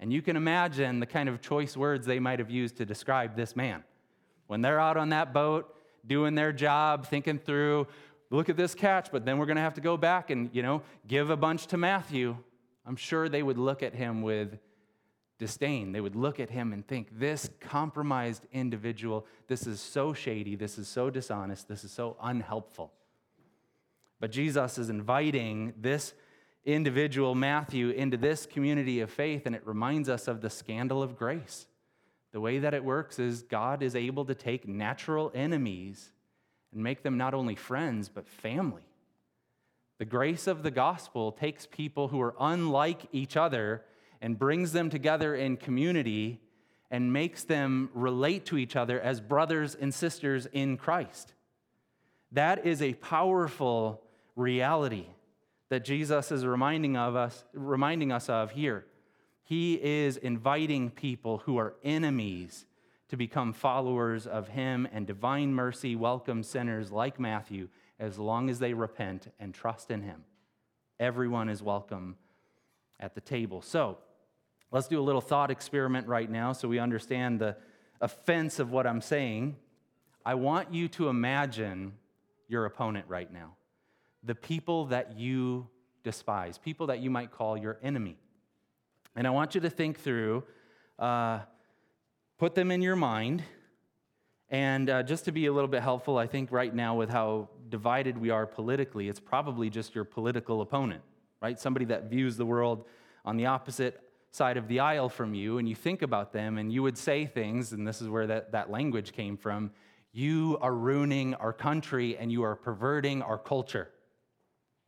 And 0.00 0.10
you 0.10 0.22
can 0.22 0.36
imagine 0.36 1.00
the 1.00 1.06
kind 1.06 1.28
of 1.28 1.42
choice 1.42 1.76
words 1.76 2.06
they 2.06 2.18
might 2.18 2.38
have 2.38 2.50
used 2.50 2.78
to 2.78 2.86
describe 2.86 3.36
this 3.36 3.54
man. 3.54 3.84
When 4.46 4.62
they're 4.62 4.80
out 4.80 4.96
on 4.96 5.10
that 5.10 5.34
boat 5.34 5.76
doing 6.06 6.34
their 6.34 6.52
job, 6.52 7.06
thinking 7.06 7.38
through, 7.38 7.86
look 8.30 8.48
at 8.48 8.56
this 8.56 8.74
catch, 8.74 9.10
but 9.10 9.24
then 9.24 9.38
we're 9.38 9.46
going 9.46 9.56
to 9.56 9.62
have 9.62 9.74
to 9.74 9.80
go 9.80 9.96
back 9.96 10.30
and, 10.30 10.50
you 10.52 10.62
know, 10.62 10.82
give 11.06 11.30
a 11.30 11.36
bunch 11.36 11.66
to 11.68 11.76
Matthew. 11.76 12.36
I'm 12.86 12.96
sure 12.96 13.28
they 13.28 13.42
would 13.42 13.58
look 13.58 13.82
at 13.82 13.94
him 13.94 14.22
with 14.22 14.58
disdain. 15.38 15.92
They 15.92 16.00
would 16.00 16.16
look 16.16 16.38
at 16.38 16.50
him 16.50 16.72
and 16.72 16.86
think, 16.86 17.08
this 17.18 17.50
compromised 17.60 18.46
individual, 18.52 19.26
this 19.48 19.66
is 19.66 19.80
so 19.80 20.12
shady, 20.12 20.54
this 20.54 20.78
is 20.78 20.86
so 20.86 21.10
dishonest, 21.10 21.66
this 21.66 21.82
is 21.82 21.90
so 21.90 22.16
unhelpful. 22.22 22.92
But 24.20 24.30
Jesus 24.30 24.76
is 24.78 24.90
inviting 24.90 25.72
this 25.80 26.12
individual, 26.64 27.34
Matthew, 27.34 27.88
into 27.88 28.18
this 28.18 28.44
community 28.44 29.00
of 29.00 29.10
faith, 29.10 29.46
and 29.46 29.54
it 29.56 29.66
reminds 29.66 30.10
us 30.10 30.28
of 30.28 30.42
the 30.42 30.50
scandal 30.50 31.02
of 31.02 31.16
grace. 31.16 31.66
The 32.32 32.40
way 32.40 32.60
that 32.60 32.74
it 32.74 32.84
works 32.84 33.18
is 33.18 33.42
God 33.42 33.82
is 33.82 33.96
able 33.96 34.24
to 34.26 34.34
take 34.34 34.68
natural 34.68 35.32
enemies 35.34 36.12
and 36.72 36.82
make 36.82 37.02
them 37.02 37.18
not 37.18 37.34
only 37.34 37.56
friends, 37.56 38.08
but 38.08 38.28
family. 38.28 38.82
The 39.98 40.04
grace 40.04 40.46
of 40.46 40.62
the 40.62 40.70
gospel 40.70 41.32
takes 41.32 41.66
people 41.66 42.08
who 42.08 42.20
are 42.20 42.34
unlike 42.38 43.06
each 43.12 43.36
other 43.36 43.84
and 44.20 44.38
brings 44.38 44.72
them 44.72 44.90
together 44.90 45.34
in 45.34 45.56
community 45.56 46.40
and 46.90 47.12
makes 47.12 47.44
them 47.44 47.90
relate 47.94 48.46
to 48.46 48.58
each 48.58 48.76
other 48.76 49.00
as 49.00 49.20
brothers 49.20 49.74
and 49.74 49.92
sisters 49.92 50.46
in 50.52 50.76
Christ. 50.76 51.34
That 52.32 52.64
is 52.64 52.80
a 52.80 52.94
powerful 52.94 54.02
reality 54.36 55.06
that 55.68 55.84
Jesus 55.84 56.32
is 56.32 56.44
reminding 56.44 56.96
of 56.96 57.16
us 57.16 57.44
reminding 57.52 58.12
us 58.12 58.28
of 58.28 58.52
here. 58.52 58.84
He 59.50 59.74
is 59.74 60.16
inviting 60.16 60.90
people 60.90 61.38
who 61.38 61.58
are 61.58 61.74
enemies 61.84 62.64
to 63.08 63.16
become 63.16 63.52
followers 63.52 64.26
of 64.26 64.48
him 64.48 64.88
and 64.90 65.06
divine 65.06 65.52
mercy 65.52 65.94
welcomes 65.96 66.48
sinners 66.48 66.90
like 66.90 67.20
Matthew 67.20 67.68
as 67.98 68.18
long 68.18 68.48
as 68.48 68.60
they 68.60 68.72
repent 68.72 69.30
and 69.38 69.52
trust 69.52 69.90
in 69.90 70.02
him. 70.02 70.24
Everyone 70.98 71.50
is 71.50 71.62
welcome 71.62 72.16
at 72.98 73.14
the 73.14 73.20
table. 73.20 73.60
So, 73.60 73.98
Let's 74.72 74.86
do 74.86 75.00
a 75.00 75.02
little 75.02 75.20
thought 75.20 75.50
experiment 75.50 76.06
right 76.06 76.30
now 76.30 76.52
so 76.52 76.68
we 76.68 76.78
understand 76.78 77.40
the 77.40 77.56
offense 78.00 78.60
of 78.60 78.70
what 78.70 78.86
I'm 78.86 79.00
saying. 79.00 79.56
I 80.24 80.34
want 80.34 80.72
you 80.72 80.86
to 80.88 81.08
imagine 81.08 81.94
your 82.46 82.66
opponent 82.66 83.06
right 83.08 83.32
now, 83.32 83.56
the 84.22 84.34
people 84.34 84.86
that 84.86 85.18
you 85.18 85.66
despise, 86.04 86.56
people 86.56 86.86
that 86.86 87.00
you 87.00 87.10
might 87.10 87.32
call 87.32 87.56
your 87.56 87.78
enemy. 87.82 88.16
And 89.16 89.26
I 89.26 89.30
want 89.30 89.54
you 89.54 89.60
to 89.62 89.70
think 89.70 89.98
through, 89.98 90.44
uh, 90.98 91.40
put 92.38 92.54
them 92.54 92.70
in 92.70 92.82
your 92.82 92.96
mind. 92.96 93.42
And 94.48 94.90
uh, 94.90 95.02
just 95.02 95.24
to 95.26 95.32
be 95.32 95.46
a 95.46 95.52
little 95.52 95.68
bit 95.68 95.82
helpful, 95.82 96.18
I 96.18 96.26
think 96.26 96.50
right 96.50 96.74
now, 96.74 96.96
with 96.96 97.10
how 97.10 97.48
divided 97.68 98.18
we 98.18 98.30
are 98.30 98.46
politically, 98.46 99.08
it's 99.08 99.20
probably 99.20 99.70
just 99.70 99.94
your 99.94 100.04
political 100.04 100.60
opponent, 100.60 101.02
right? 101.40 101.58
Somebody 101.58 101.84
that 101.86 102.04
views 102.04 102.36
the 102.36 102.46
world 102.46 102.84
on 103.24 103.36
the 103.36 103.46
opposite 103.46 104.00
side 104.32 104.56
of 104.56 104.68
the 104.68 104.80
aisle 104.80 105.08
from 105.08 105.34
you 105.34 105.58
and 105.58 105.68
you 105.68 105.74
think 105.74 106.02
about 106.02 106.32
them 106.32 106.58
and 106.58 106.72
you 106.72 106.82
would 106.82 106.96
say 106.96 107.26
things, 107.26 107.72
and 107.72 107.86
this 107.86 108.00
is 108.00 108.08
where 108.08 108.26
that, 108.26 108.52
that 108.52 108.70
language 108.70 109.12
came 109.12 109.36
from 109.36 109.70
you 110.12 110.58
are 110.60 110.74
ruining 110.74 111.34
our 111.34 111.52
country 111.52 112.16
and 112.16 112.32
you 112.32 112.42
are 112.42 112.56
perverting 112.56 113.22
our 113.22 113.38
culture. 113.38 113.88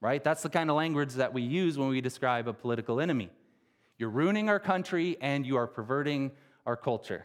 Right? 0.00 0.22
That's 0.22 0.42
the 0.42 0.48
kind 0.48 0.68
of 0.68 0.76
language 0.76 1.14
that 1.14 1.32
we 1.32 1.42
use 1.42 1.78
when 1.78 1.88
we 1.88 2.00
describe 2.00 2.48
a 2.48 2.52
political 2.52 3.00
enemy. 3.00 3.30
You're 4.02 4.10
ruining 4.10 4.48
our 4.48 4.58
country 4.58 5.16
and 5.20 5.46
you 5.46 5.56
are 5.58 5.68
perverting 5.68 6.32
our 6.66 6.76
culture. 6.76 7.24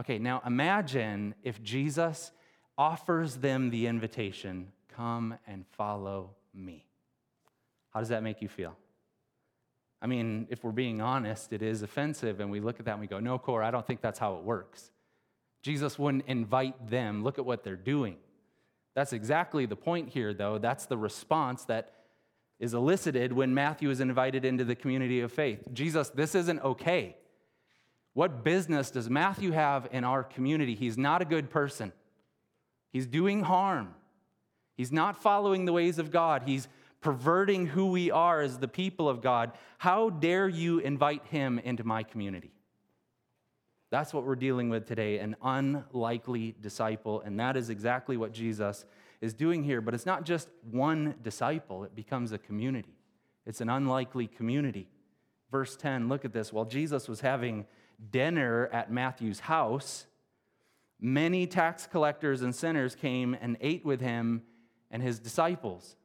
Okay, 0.00 0.18
now 0.18 0.40
imagine 0.46 1.34
if 1.42 1.62
Jesus 1.62 2.30
offers 2.78 3.36
them 3.36 3.68
the 3.68 3.86
invitation 3.86 4.72
come 4.96 5.34
and 5.46 5.66
follow 5.76 6.30
me. 6.54 6.86
How 7.90 8.00
does 8.00 8.08
that 8.08 8.22
make 8.22 8.40
you 8.40 8.48
feel? 8.48 8.74
I 10.00 10.06
mean, 10.06 10.46
if 10.48 10.64
we're 10.64 10.72
being 10.72 11.02
honest, 11.02 11.52
it 11.52 11.60
is 11.60 11.82
offensive, 11.82 12.40
and 12.40 12.50
we 12.50 12.60
look 12.60 12.80
at 12.80 12.86
that 12.86 12.92
and 12.92 13.00
we 13.02 13.06
go, 13.06 13.20
no, 13.20 13.38
Core, 13.38 13.62
I 13.62 13.70
don't 13.70 13.86
think 13.86 14.00
that's 14.00 14.18
how 14.18 14.36
it 14.36 14.44
works. 14.44 14.92
Jesus 15.60 15.98
wouldn't 15.98 16.24
invite 16.26 16.88
them. 16.88 17.22
Look 17.22 17.38
at 17.38 17.44
what 17.44 17.64
they're 17.64 17.76
doing. 17.76 18.16
That's 18.94 19.12
exactly 19.12 19.66
the 19.66 19.76
point 19.76 20.08
here, 20.08 20.32
though. 20.32 20.56
That's 20.56 20.86
the 20.86 20.96
response 20.96 21.66
that 21.66 21.92
is 22.62 22.74
elicited 22.74 23.32
when 23.32 23.52
Matthew 23.52 23.90
is 23.90 23.98
invited 23.98 24.44
into 24.44 24.64
the 24.64 24.76
community 24.76 25.20
of 25.20 25.32
faith. 25.32 25.66
Jesus, 25.72 26.10
this 26.10 26.36
isn't 26.36 26.60
okay. 26.60 27.16
What 28.14 28.44
business 28.44 28.92
does 28.92 29.10
Matthew 29.10 29.50
have 29.50 29.88
in 29.90 30.04
our 30.04 30.22
community? 30.22 30.76
He's 30.76 30.96
not 30.96 31.20
a 31.20 31.24
good 31.24 31.50
person. 31.50 31.92
He's 32.92 33.08
doing 33.08 33.42
harm. 33.42 33.96
He's 34.76 34.92
not 34.92 35.20
following 35.20 35.64
the 35.64 35.72
ways 35.72 35.98
of 35.98 36.12
God. 36.12 36.44
He's 36.46 36.68
perverting 37.00 37.66
who 37.66 37.86
we 37.86 38.12
are 38.12 38.40
as 38.40 38.58
the 38.58 38.68
people 38.68 39.08
of 39.08 39.20
God, 39.20 39.50
how 39.78 40.10
dare 40.10 40.48
you 40.48 40.78
invite 40.78 41.26
him 41.26 41.58
into 41.58 41.82
my 41.82 42.04
community? 42.04 42.52
That's 43.90 44.14
what 44.14 44.24
we're 44.24 44.36
dealing 44.36 44.70
with 44.70 44.86
today 44.86 45.18
an 45.18 45.34
unlikely 45.42 46.54
disciple. 46.60 47.22
And 47.22 47.40
that 47.40 47.56
is 47.56 47.70
exactly 47.70 48.16
what 48.16 48.32
Jesus 48.32 48.84
is 49.22 49.32
doing 49.32 49.62
here. 49.62 49.80
But 49.80 49.94
it's 49.94 50.04
not 50.04 50.24
just 50.24 50.48
one 50.70 51.14
disciple, 51.22 51.84
it 51.84 51.94
becomes 51.94 52.32
a 52.32 52.38
community. 52.38 52.98
It's 53.46 53.62
an 53.62 53.70
unlikely 53.70 54.26
community. 54.26 54.88
Verse 55.50 55.76
10, 55.76 56.08
look 56.08 56.26
at 56.26 56.32
this. 56.32 56.52
While 56.52 56.64
Jesus 56.66 57.08
was 57.08 57.20
having 57.20 57.66
dinner 58.10 58.68
at 58.72 58.90
Matthew's 58.90 59.40
house, 59.40 60.06
many 61.00 61.46
tax 61.46 61.86
collectors 61.86 62.42
and 62.42 62.54
sinners 62.54 62.94
came 62.94 63.36
and 63.40 63.56
ate 63.60 63.84
with 63.84 64.00
him 64.00 64.42
and 64.90 65.02
his 65.02 65.18
disciples. 65.18 65.96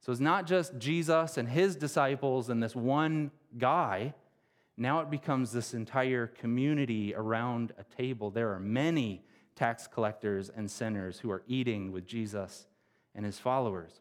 So 0.00 0.12
it's 0.12 0.20
not 0.20 0.46
just 0.46 0.78
Jesus 0.78 1.36
and 1.36 1.48
his 1.48 1.74
disciples 1.74 2.48
and 2.48 2.62
this 2.62 2.76
one 2.76 3.32
guy. 3.58 4.14
Now 4.76 5.00
it 5.00 5.10
becomes 5.10 5.52
this 5.52 5.74
entire 5.74 6.28
community 6.28 7.14
around 7.14 7.72
a 7.78 7.84
table. 7.96 8.30
There 8.30 8.52
are 8.52 8.60
many 8.60 9.24
tax 9.56 9.86
collectors 9.86 10.50
and 10.54 10.70
sinners 10.70 11.18
who 11.18 11.30
are 11.30 11.42
eating 11.48 11.90
with 11.90 12.06
Jesus 12.06 12.66
and 13.14 13.24
his 13.24 13.38
followers. 13.38 14.00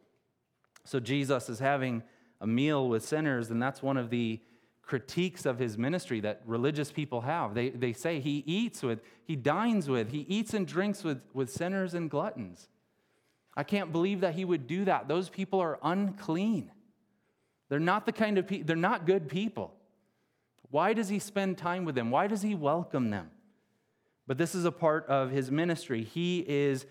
So 0.83 0.99
Jesus 0.99 1.49
is 1.49 1.59
having 1.59 2.03
a 2.41 2.45
meal 2.45 2.87
with 2.87 3.03
sinners, 3.03 3.49
and 3.49 3.61
that's 3.61 3.81
one 3.81 3.97
of 3.97 4.09
the 4.09 4.39
critiques 4.83 5.45
of 5.45 5.57
his 5.57 5.77
ministry 5.77 6.19
that 6.19 6.41
religious 6.45 6.91
people 6.91 7.21
have. 7.21 7.55
They, 7.55 7.69
they 7.69 7.93
say 7.93 8.19
he 8.19 8.43
eats 8.45 8.83
with, 8.83 8.99
he 9.23 9.35
dines 9.35 9.89
with, 9.89 10.11
he 10.11 10.19
eats 10.29 10.53
and 10.53 10.67
drinks 10.67 11.03
with, 11.03 11.21
with 11.33 11.49
sinners 11.49 11.95
and 11.95 12.09
gluttons. 12.09 12.67
I 13.57 13.63
can't 13.63 13.91
believe 13.91 14.21
that 14.21 14.35
he 14.35 14.45
would 14.45 14.67
do 14.67 14.85
that. 14.85 15.07
Those 15.07 15.29
people 15.29 15.59
are 15.59 15.79
unclean. 15.81 16.71
They're 17.69 17.79
not 17.79 18.05
the 18.05 18.11
kind 18.11 18.37
of 18.37 18.45
people, 18.45 18.67
they're 18.67 18.75
not 18.75 19.07
good 19.07 19.27
people. 19.27 19.73
Why 20.69 20.93
does 20.93 21.09
he 21.09 21.19
spend 21.19 21.57
time 21.57 21.85
with 21.85 21.95
them? 21.95 22.11
Why 22.11 22.27
does 22.27 22.41
he 22.41 22.53
welcome 22.53 23.09
them? 23.09 23.31
But 24.27 24.37
this 24.37 24.55
is 24.55 24.65
a 24.65 24.71
part 24.71 25.05
of 25.07 25.31
his 25.31 25.51
ministry. 25.51 26.03
He 26.03 26.39
is 26.47 26.85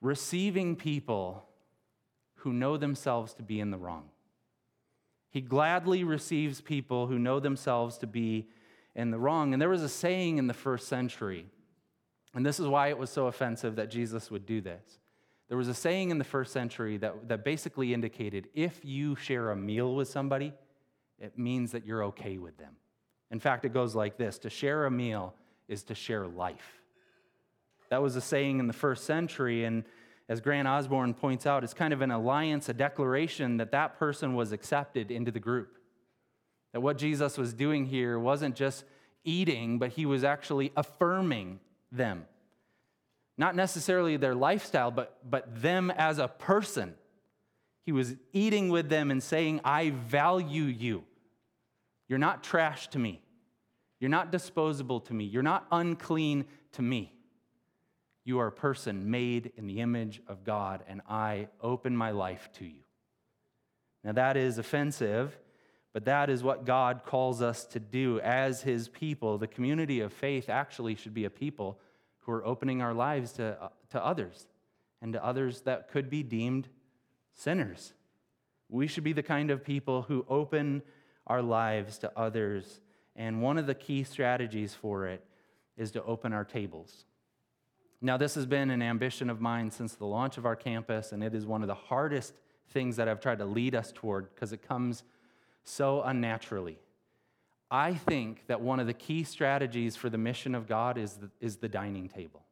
receiving 0.00 0.76
people 0.76 1.44
who 2.36 2.52
know 2.52 2.76
themselves 2.76 3.34
to 3.34 3.42
be 3.42 3.60
in 3.60 3.70
the 3.70 3.78
wrong. 3.78 4.10
He 5.30 5.40
gladly 5.40 6.04
receives 6.04 6.60
people 6.60 7.06
who 7.06 7.18
know 7.18 7.40
themselves 7.40 7.98
to 7.98 8.06
be 8.06 8.48
in 8.94 9.10
the 9.10 9.18
wrong. 9.18 9.52
And 9.52 9.60
there 9.60 9.68
was 9.68 9.82
a 9.82 9.88
saying 9.88 10.38
in 10.38 10.46
the 10.46 10.54
first 10.54 10.88
century, 10.88 11.46
and 12.34 12.44
this 12.44 12.58
is 12.58 12.66
why 12.66 12.88
it 12.88 12.98
was 12.98 13.10
so 13.10 13.26
offensive 13.26 13.76
that 13.76 13.90
Jesus 13.90 14.30
would 14.30 14.46
do 14.46 14.60
this. 14.60 14.98
There 15.48 15.56
was 15.56 15.68
a 15.68 15.74
saying 15.74 16.10
in 16.10 16.18
the 16.18 16.24
first 16.24 16.52
century 16.52 16.98
that, 16.98 17.28
that 17.28 17.44
basically 17.44 17.94
indicated 17.94 18.48
if 18.54 18.84
you 18.84 19.16
share 19.16 19.50
a 19.50 19.56
meal 19.56 19.94
with 19.94 20.08
somebody, 20.08 20.52
it 21.18 21.38
means 21.38 21.72
that 21.72 21.86
you're 21.86 22.04
okay 22.04 22.38
with 22.38 22.56
them. 22.58 22.76
In 23.30 23.40
fact, 23.40 23.64
it 23.64 23.72
goes 23.72 23.94
like 23.94 24.16
this 24.16 24.38
to 24.40 24.50
share 24.50 24.86
a 24.86 24.90
meal 24.90 25.34
is 25.68 25.82
to 25.84 25.94
share 25.94 26.26
life. 26.26 26.80
That 27.90 28.02
was 28.02 28.16
a 28.16 28.20
saying 28.20 28.58
in 28.58 28.66
the 28.66 28.72
first 28.72 29.04
century, 29.04 29.64
and 29.64 29.84
as 30.28 30.40
Grant 30.40 30.68
Osborne 30.68 31.14
points 31.14 31.46
out, 31.46 31.64
it's 31.64 31.74
kind 31.74 31.92
of 31.92 32.02
an 32.02 32.10
alliance, 32.10 32.68
a 32.68 32.74
declaration 32.74 33.56
that 33.58 33.72
that 33.72 33.98
person 33.98 34.34
was 34.34 34.52
accepted 34.52 35.10
into 35.10 35.30
the 35.30 35.40
group. 35.40 35.78
That 36.72 36.80
what 36.80 36.98
Jesus 36.98 37.38
was 37.38 37.54
doing 37.54 37.86
here 37.86 38.18
wasn't 38.18 38.54
just 38.54 38.84
eating, 39.24 39.78
but 39.78 39.90
he 39.90 40.04
was 40.04 40.24
actually 40.24 40.72
affirming 40.76 41.60
them. 41.90 42.26
Not 43.38 43.54
necessarily 43.54 44.16
their 44.16 44.34
lifestyle, 44.34 44.90
but, 44.90 45.18
but 45.28 45.62
them 45.62 45.90
as 45.90 46.18
a 46.18 46.28
person. 46.28 46.94
He 47.86 47.92
was 47.92 48.16
eating 48.32 48.68
with 48.68 48.90
them 48.90 49.10
and 49.10 49.22
saying, 49.22 49.60
I 49.64 49.90
value 49.90 50.64
you. 50.64 51.04
You're 52.08 52.18
not 52.18 52.42
trash 52.42 52.88
to 52.88 52.98
me. 52.98 53.22
You're 54.00 54.10
not 54.10 54.30
disposable 54.32 55.00
to 55.00 55.14
me. 55.14 55.24
You're 55.24 55.42
not 55.42 55.66
unclean 55.72 56.44
to 56.72 56.82
me. 56.82 57.12
You 58.24 58.38
are 58.40 58.48
a 58.48 58.52
person 58.52 59.10
made 59.10 59.52
in 59.56 59.66
the 59.66 59.80
image 59.80 60.20
of 60.28 60.44
God, 60.44 60.84
and 60.86 61.00
I 61.08 61.48
open 61.62 61.96
my 61.96 62.10
life 62.10 62.50
to 62.54 62.64
you. 62.64 62.82
Now, 64.04 64.12
that 64.12 64.36
is 64.36 64.58
offensive, 64.58 65.36
but 65.92 66.04
that 66.04 66.30
is 66.30 66.42
what 66.42 66.64
God 66.64 67.02
calls 67.04 67.42
us 67.42 67.64
to 67.66 67.80
do 67.80 68.20
as 68.20 68.62
His 68.62 68.88
people. 68.88 69.38
The 69.38 69.46
community 69.46 70.00
of 70.00 70.12
faith 70.12 70.48
actually 70.48 70.94
should 70.94 71.14
be 71.14 71.24
a 71.24 71.30
people 71.30 71.80
who 72.20 72.32
are 72.32 72.44
opening 72.44 72.82
our 72.82 72.94
lives 72.94 73.32
to, 73.32 73.56
uh, 73.60 73.68
to 73.90 74.04
others 74.04 74.46
and 75.00 75.14
to 75.14 75.24
others 75.24 75.62
that 75.62 75.88
could 75.88 76.10
be 76.10 76.22
deemed 76.22 76.68
sinners. 77.32 77.94
We 78.68 78.86
should 78.86 79.04
be 79.04 79.14
the 79.14 79.22
kind 79.22 79.50
of 79.50 79.64
people 79.64 80.02
who 80.02 80.26
open 80.28 80.82
our 81.26 81.40
lives 81.40 81.98
to 81.98 82.12
others. 82.18 82.80
And 83.18 83.42
one 83.42 83.58
of 83.58 83.66
the 83.66 83.74
key 83.74 84.04
strategies 84.04 84.74
for 84.74 85.06
it 85.08 85.22
is 85.76 85.90
to 85.90 86.04
open 86.04 86.32
our 86.32 86.44
tables. 86.44 87.04
Now, 88.00 88.16
this 88.16 88.36
has 88.36 88.46
been 88.46 88.70
an 88.70 88.80
ambition 88.80 89.28
of 89.28 89.40
mine 89.40 89.72
since 89.72 89.94
the 89.94 90.06
launch 90.06 90.38
of 90.38 90.46
our 90.46 90.54
campus, 90.54 91.10
and 91.10 91.22
it 91.22 91.34
is 91.34 91.44
one 91.44 91.62
of 91.62 91.68
the 91.68 91.74
hardest 91.74 92.32
things 92.70 92.94
that 92.96 93.08
I've 93.08 93.20
tried 93.20 93.38
to 93.38 93.44
lead 93.44 93.74
us 93.74 93.90
toward 93.92 94.32
because 94.32 94.52
it 94.52 94.66
comes 94.66 95.02
so 95.64 96.00
unnaturally. 96.02 96.78
I 97.72 97.94
think 97.94 98.46
that 98.46 98.60
one 98.60 98.78
of 98.78 98.86
the 98.86 98.94
key 98.94 99.24
strategies 99.24 99.96
for 99.96 100.08
the 100.08 100.16
mission 100.16 100.54
of 100.54 100.68
God 100.68 100.96
is 100.96 101.14
the, 101.14 101.30
is 101.40 101.56
the 101.56 101.68
dining 101.68 102.08
table. 102.08 102.44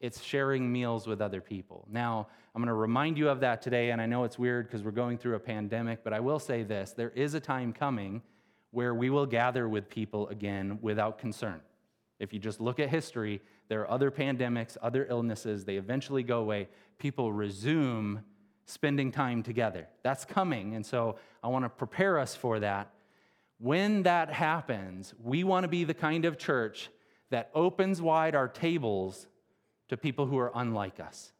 It's 0.00 0.22
sharing 0.22 0.72
meals 0.72 1.06
with 1.06 1.20
other 1.20 1.42
people. 1.42 1.86
Now, 1.90 2.26
I'm 2.54 2.62
going 2.62 2.68
to 2.68 2.74
remind 2.74 3.18
you 3.18 3.28
of 3.28 3.40
that 3.40 3.60
today, 3.60 3.90
and 3.90 4.00
I 4.00 4.06
know 4.06 4.24
it's 4.24 4.38
weird 4.38 4.66
because 4.66 4.82
we're 4.82 4.92
going 4.92 5.18
through 5.18 5.34
a 5.34 5.40
pandemic, 5.40 6.02
but 6.02 6.14
I 6.14 6.20
will 6.20 6.38
say 6.38 6.62
this 6.62 6.92
there 6.92 7.10
is 7.10 7.34
a 7.34 7.40
time 7.40 7.74
coming 7.74 8.22
where 8.74 8.94
we 8.94 9.08
will 9.08 9.26
gather 9.26 9.68
with 9.68 9.88
people 9.88 10.28
again 10.28 10.78
without 10.82 11.18
concern. 11.18 11.60
If 12.18 12.32
you 12.32 12.38
just 12.38 12.60
look 12.60 12.80
at 12.80 12.88
history, 12.88 13.40
there 13.68 13.80
are 13.82 13.90
other 13.90 14.10
pandemics, 14.10 14.76
other 14.82 15.06
illnesses, 15.08 15.64
they 15.64 15.76
eventually 15.76 16.22
go 16.22 16.40
away. 16.40 16.68
People 16.98 17.32
resume 17.32 18.20
spending 18.66 19.12
time 19.12 19.42
together. 19.42 19.88
That's 20.02 20.24
coming. 20.24 20.74
And 20.74 20.84
so 20.84 21.16
I 21.42 21.48
want 21.48 21.64
to 21.64 21.68
prepare 21.68 22.18
us 22.18 22.34
for 22.34 22.60
that. 22.60 22.90
When 23.58 24.02
that 24.02 24.32
happens, 24.32 25.14
we 25.22 25.44
want 25.44 25.64
to 25.64 25.68
be 25.68 25.84
the 25.84 25.94
kind 25.94 26.24
of 26.24 26.38
church 26.38 26.90
that 27.30 27.50
opens 27.54 28.02
wide 28.02 28.34
our 28.34 28.48
tables 28.48 29.26
to 29.88 29.96
people 29.96 30.26
who 30.26 30.38
are 30.38 30.52
unlike 30.54 31.00
us. 31.00 31.32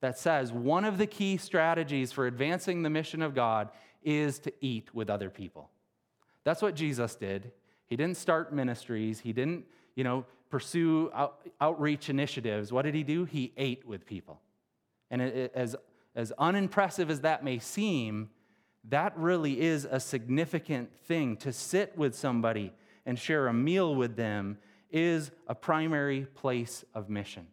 That 0.00 0.18
says 0.18 0.52
one 0.52 0.84
of 0.84 0.98
the 0.98 1.06
key 1.06 1.36
strategies 1.36 2.12
for 2.12 2.26
advancing 2.26 2.82
the 2.82 2.90
mission 2.90 3.22
of 3.22 3.34
God 3.34 3.70
is 4.02 4.38
to 4.40 4.52
eat 4.60 4.94
with 4.94 5.10
other 5.10 5.30
people. 5.30 5.70
That's 6.46 6.62
what 6.62 6.76
Jesus 6.76 7.16
did. 7.16 7.50
He 7.88 7.96
didn't 7.96 8.18
start 8.18 8.52
ministries, 8.52 9.18
he 9.18 9.32
didn't, 9.32 9.64
you 9.96 10.04
know, 10.04 10.24
pursue 10.48 11.10
out, 11.12 11.40
outreach 11.60 12.08
initiatives, 12.08 12.72
what 12.72 12.82
did 12.82 12.94
he 12.94 13.02
do? 13.02 13.24
He 13.24 13.52
ate 13.56 13.84
with 13.84 14.06
people. 14.06 14.40
And 15.10 15.20
it, 15.20 15.36
it, 15.36 15.52
as, 15.56 15.74
as 16.14 16.30
unimpressive 16.38 17.10
as 17.10 17.22
that 17.22 17.42
may 17.42 17.58
seem, 17.58 18.30
that 18.90 19.12
really 19.18 19.60
is 19.60 19.88
a 19.90 19.98
significant 19.98 20.96
thing. 21.08 21.36
To 21.38 21.52
sit 21.52 21.98
with 21.98 22.14
somebody 22.14 22.72
and 23.06 23.18
share 23.18 23.48
a 23.48 23.52
meal 23.52 23.96
with 23.96 24.14
them 24.14 24.58
is 24.88 25.32
a 25.48 25.54
primary 25.56 26.26
place 26.36 26.84
of 26.94 27.10
mission. 27.10 27.48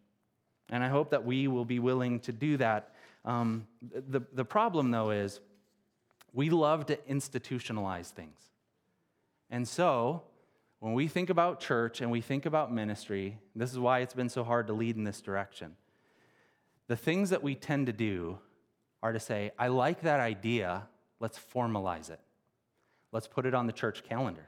And 0.69 0.83
I 0.83 0.89
hope 0.89 1.09
that 1.09 1.25
we 1.25 1.47
will 1.47 1.65
be 1.65 1.79
willing 1.79 2.19
to 2.21 2.31
do 2.31 2.57
that. 2.57 2.93
Um, 3.25 3.65
the, 3.91 4.21
the 4.33 4.45
problem, 4.45 4.91
though, 4.91 5.09
is 5.09 5.39
we 6.31 6.51
love 6.51 6.85
to 6.85 6.97
institutionalize 7.09 8.11
things. 8.11 8.52
And 9.49 9.67
so, 9.67 10.23
when 10.79 10.93
we 10.93 11.07
think 11.07 11.29
about 11.29 11.59
church 11.59 12.01
and 12.01 12.11
we 12.11 12.19
think 12.19 12.45
about 12.45 12.73
ministry, 12.73 13.37
this 13.55 13.71
is 13.71 13.79
why 13.79 13.99
it's 13.99 14.13
been 14.13 14.29
so 14.29 14.43
hard 14.43 14.67
to 14.67 14.73
lead 14.73 14.97
in 14.97 15.03
this 15.03 15.21
direction. 15.21 15.75
The 16.87 16.97
things 16.97 17.29
that 17.29 17.41
we 17.41 17.55
tend 17.55 17.87
to 17.87 17.93
do 17.93 18.39
are 19.01 19.13
to 19.13 19.19
say, 19.19 19.51
I 19.57 19.67
like 19.69 20.01
that 20.01 20.19
idea, 20.19 20.87
let's 21.19 21.39
formalize 21.39 22.09
it. 22.09 22.19
Let's 23.13 23.27
put 23.27 23.45
it 23.45 23.53
on 23.53 23.67
the 23.67 23.73
church 23.73 24.03
calendar. 24.03 24.47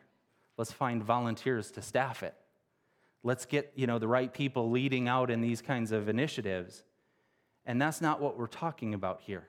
Let's 0.57 0.71
find 0.71 1.03
volunteers 1.03 1.71
to 1.71 1.81
staff 1.81 2.23
it. 2.23 2.35
Let's 3.23 3.45
get, 3.45 3.71
you 3.75 3.87
know, 3.87 3.99
the 3.99 4.07
right 4.07 4.33
people 4.33 4.69
leading 4.69 5.07
out 5.07 5.31
in 5.31 5.41
these 5.41 5.61
kinds 5.61 5.91
of 5.91 6.09
initiatives. 6.09 6.83
And 7.65 7.81
that's 7.81 8.01
not 8.01 8.21
what 8.21 8.37
we're 8.37 8.47
talking 8.47 8.93
about 8.93 9.21
here. 9.21 9.47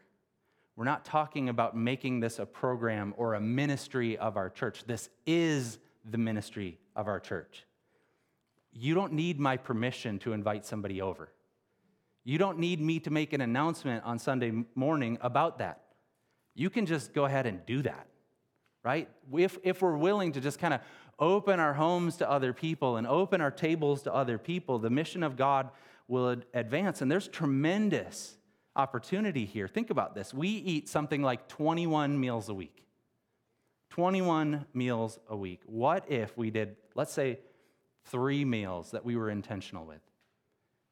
We're 0.77 0.85
not 0.85 1.07
talking 1.07 1.49
about 1.49 1.75
making 1.75 2.21
this 2.21 2.39
a 2.39 2.45
program 2.45 3.15
or 3.17 3.35
a 3.35 3.41
ministry 3.41 4.19
of 4.19 4.37
our 4.37 4.51
church. 4.51 4.85
This 4.87 5.09
is 5.27 5.79
the 6.05 6.19
ministry 6.19 6.79
of 6.95 7.09
our 7.09 7.19
church. 7.19 7.65
You 8.73 8.95
don't 8.95 9.15
need 9.15 9.41
my 9.41 9.57
permission 9.57 10.19
to 10.21 10.35
invite 10.35 10.67
somebody 10.67 11.01
over. 11.01 11.33
You 12.25 12.37
don't 12.37 12.59
need 12.59 12.81
me 12.81 13.01
to 13.01 13.11
make 13.11 13.33
an 13.33 13.41
announcement 13.41 14.05
on 14.05 14.19
Sunday 14.19 14.53
morning 14.75 15.17
about 15.23 15.59
that. 15.59 15.81
You 16.55 16.69
can 16.69 16.85
just 16.85 17.15
go 17.15 17.25
ahead 17.25 17.47
and 17.47 17.65
do 17.65 17.81
that, 17.83 18.07
right? 18.83 19.09
If, 19.33 19.59
if 19.63 19.81
we're 19.81 19.97
willing 19.97 20.33
to 20.33 20.41
just 20.41 20.59
kind 20.59 20.75
of 20.75 20.81
open 21.19 21.59
our 21.59 21.73
homes 21.73 22.17
to 22.17 22.31
other 22.31 22.53
people 22.53 22.99
and 22.99 23.07
open 23.07 23.41
our 23.41 23.51
tables 23.51 24.03
to 24.03 24.13
other 24.13 24.37
people, 24.37 24.79
the 24.79 24.91
mission 24.91 25.23
of 25.23 25.37
God 25.37 25.71
will 26.09 26.37
advance. 26.53 27.01
And 27.01 27.11
there's 27.11 27.29
tremendous 27.29 28.36
opportunity 28.77 29.45
here. 29.45 29.67
Think 29.67 29.91
about 29.91 30.15
this. 30.15 30.33
We 30.33 30.49
eat 30.49 30.89
something 30.89 31.23
like 31.23 31.49
21 31.49 32.21
meals 32.21 32.49
a 32.49 32.55
week. 32.55 32.87
21 33.91 34.67
meals 34.75 35.19
a 35.29 35.37
week. 35.37 35.63
What 35.67 36.11
if 36.11 36.37
we 36.37 36.51
did, 36.51 36.77
let's 36.95 37.13
say, 37.13 37.41
three 38.05 38.45
meals 38.45 38.91
that 38.91 39.05
we 39.05 39.17
were 39.17 39.31
intentional 39.31 39.87
with? 39.87 40.01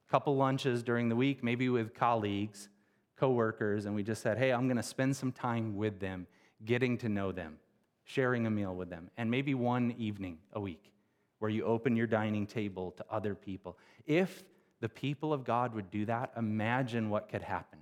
A 0.09 0.11
couple 0.11 0.37
lunches 0.37 0.83
during 0.83 1.09
the 1.09 1.17
week, 1.17 1.45
maybe 1.45 1.69
with 1.69 1.95
colleagues, 1.95 2.69
coworkers, 3.17 3.87
and 3.87 3.95
we 3.95 4.03
just 4.03 4.23
said, 4.23 4.39
hey, 4.39 4.53
I'm 4.53 4.67
going 4.67 4.77
to 4.77 4.83
spend 4.83 5.17
some 5.17 5.33
time 5.33 5.77
with 5.77 6.01
them 6.01 6.27
getting 6.65 6.97
to 6.99 7.09
know 7.09 7.33
them, 7.33 7.59
sharing 8.05 8.47
a 8.47 8.51
meal 8.51 8.75
with 8.75 8.91
them, 8.91 9.11
and 9.17 9.31
maybe 9.31 9.55
one 9.55 9.95
evening 9.99 10.39
a 10.53 10.61
week 10.61 10.93
where 11.39 11.51
you 11.51 11.65
open 11.65 11.97
your 11.97 12.07
dining 12.07 12.47
table 12.47 12.93
to 12.93 13.05
other 13.11 13.35
people. 13.35 13.77
If 14.07 14.45
the 14.81 14.89
people 14.89 15.33
of 15.33 15.45
God 15.45 15.75
would 15.75 15.91
do 15.91 16.05
that, 16.07 16.33
imagine 16.37 17.11
what 17.11 17.29
could 17.29 17.43
happen. 17.43 17.79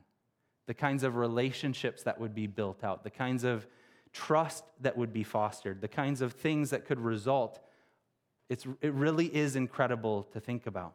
The 0.67 0.75
kinds 0.75 1.03
of 1.03 1.17
relationships 1.17 2.03
that 2.05 2.21
would 2.21 2.35
be 2.35 2.47
built 2.47 2.85
out, 2.85 3.05
the 3.05 3.11
kinds 3.11 3.45
of 3.45 3.67
trust 4.13 4.65
that 4.81 4.97
would 4.97 5.13
be 5.13 5.25
fostered, 5.25 5.81
the 5.81 5.89
kinds 5.89 6.21
of 6.21 6.33
things 6.33 6.71
that 6.71 6.85
could 6.85 7.01
result. 7.01 7.59
It's, 8.49 8.67
it 8.81 8.93
really 8.93 9.35
is 9.35 9.57
incredible 9.57 10.25
to 10.33 10.41
think 10.41 10.67
about. 10.67 10.95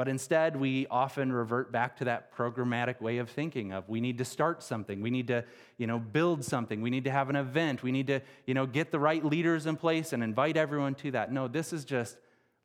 But 0.00 0.08
instead, 0.08 0.56
we 0.56 0.86
often 0.90 1.30
revert 1.30 1.70
back 1.70 1.98
to 1.98 2.06
that 2.06 2.34
programmatic 2.34 3.02
way 3.02 3.18
of 3.18 3.28
thinking 3.28 3.72
of 3.72 3.86
we 3.86 4.00
need 4.00 4.16
to 4.16 4.24
start 4.24 4.62
something, 4.62 5.02
we 5.02 5.10
need 5.10 5.26
to, 5.26 5.44
you 5.76 5.86
know, 5.86 5.98
build 5.98 6.42
something, 6.42 6.80
we 6.80 6.88
need 6.88 7.04
to 7.04 7.10
have 7.10 7.28
an 7.28 7.36
event, 7.36 7.82
we 7.82 7.92
need 7.92 8.06
to, 8.06 8.20
you 8.46 8.54
know, 8.54 8.64
get 8.64 8.90
the 8.92 8.98
right 8.98 9.22
leaders 9.22 9.66
in 9.66 9.76
place 9.76 10.14
and 10.14 10.24
invite 10.24 10.56
everyone 10.56 10.94
to 10.94 11.10
that. 11.10 11.30
No, 11.30 11.48
this 11.48 11.74
is 11.74 11.84
just 11.84 12.16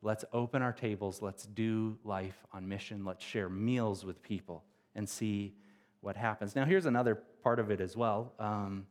let's 0.06 0.24
open 0.34 0.62
our 0.62 0.72
tables, 0.72 1.20
let's 1.24 1.48
do 1.48 1.98
life 2.04 2.46
on 2.54 2.68
mission, 2.68 3.04
let's 3.04 3.26
share 3.26 3.50
meals 3.50 4.06
with 4.06 4.22
people 4.22 4.64
and 4.94 5.10
see 5.10 5.56
what 6.02 6.16
happens. 6.16 6.56
Now, 6.56 6.64
here's 6.64 6.86
another 6.86 7.16
part 7.16 7.60
of 7.60 7.72
it 7.72 7.82
as 7.82 7.98
well 7.98 8.32
um, 8.38 8.86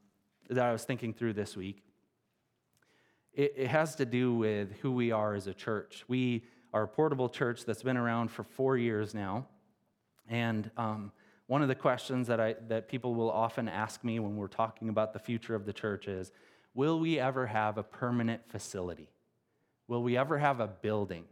that 0.50 0.64
I 0.64 0.72
was 0.72 0.82
thinking 0.82 1.14
through 1.14 1.34
this 1.34 1.56
week. 1.56 1.84
It, 3.32 3.54
it 3.56 3.68
has 3.68 3.94
to 3.94 4.04
do 4.04 4.34
with 4.34 4.72
who 4.82 4.90
we 4.90 5.12
are 5.12 5.34
as 5.34 5.46
a 5.46 5.54
church. 5.54 6.04
We 6.08 6.46
are 6.72 6.82
a 6.82 6.88
portable 6.88 7.28
church 7.28 7.64
that's 7.64 7.84
been 7.84 7.96
around 7.96 8.32
for 8.32 8.42
four 8.42 8.76
years 8.76 9.14
now. 9.14 9.46
And 10.28 10.68
um, 10.76 11.12
one 11.46 11.62
of 11.62 11.68
the 11.68 11.76
questions 11.76 12.26
that, 12.26 12.40
I, 12.40 12.56
that 12.66 12.88
people 12.88 13.14
will 13.14 13.30
often 13.30 13.68
ask 13.68 14.02
me 14.02 14.18
when 14.18 14.34
we're 14.34 14.48
talking 14.48 14.88
about 14.88 15.12
the 15.12 15.20
future 15.20 15.54
of 15.54 15.64
the 15.64 15.72
church 15.72 16.08
is 16.08 16.32
Will 16.74 16.98
we 16.98 17.20
ever 17.20 17.46
have 17.46 17.78
a 17.78 17.84
permanent 17.84 18.42
facility? 18.48 19.13
Will 19.88 20.02
we 20.02 20.16
ever 20.16 20.38
have 20.38 20.60
a 20.60 20.66
building? 20.66 21.24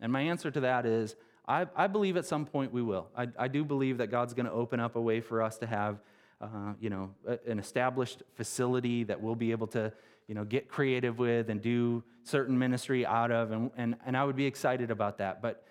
And 0.00 0.12
my 0.12 0.22
answer 0.22 0.50
to 0.50 0.60
that 0.60 0.86
is 0.86 1.16
I, 1.46 1.66
I 1.76 1.86
believe 1.86 2.16
at 2.16 2.26
some 2.26 2.46
point 2.46 2.72
we 2.72 2.82
will. 2.82 3.08
I, 3.16 3.28
I 3.38 3.48
do 3.48 3.64
believe 3.64 3.98
that 3.98 4.10
God's 4.10 4.34
going 4.34 4.46
to 4.46 4.52
open 4.52 4.80
up 4.80 4.96
a 4.96 5.00
way 5.00 5.20
for 5.20 5.42
us 5.42 5.58
to 5.58 5.66
have 5.66 6.00
uh, 6.40 6.74
you 6.80 6.90
know, 6.90 7.10
an 7.46 7.58
established 7.58 8.22
facility 8.34 9.04
that 9.04 9.20
we'll 9.20 9.34
be 9.34 9.50
able 9.50 9.66
to 9.68 9.92
you 10.26 10.34
know, 10.34 10.44
get 10.44 10.68
creative 10.68 11.18
with 11.18 11.50
and 11.50 11.60
do 11.60 12.02
certain 12.22 12.58
ministry 12.58 13.04
out 13.04 13.30
of, 13.30 13.50
and, 13.50 13.70
and, 13.76 13.96
and 14.06 14.16
I 14.16 14.24
would 14.24 14.36
be 14.36 14.46
excited 14.46 14.90
about 14.90 15.18
that. 15.18 15.42
But, 15.42 15.64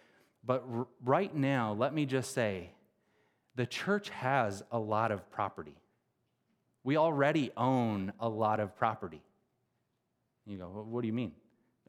but 0.46 0.63
r- 0.72 0.88
right 1.04 1.34
now, 1.36 1.74
let 1.74 1.94
me 1.94 2.06
just 2.06 2.34
say 2.34 2.70
the 3.56 3.66
church 3.66 4.10
has 4.10 4.63
a 4.72 4.78
lot 4.80 5.12
of 5.12 5.30
property. 5.32 5.75
We 6.84 6.98
already 6.98 7.52
own 7.58 8.13
a 8.20 8.30
lot 8.30 8.60
of 8.60 8.75
property. 8.75 9.24
You 10.46 10.58
go, 10.58 10.70
well, 10.74 10.84
what 10.84 11.02
do 11.02 11.08
you 11.08 11.13
mean? 11.13 11.32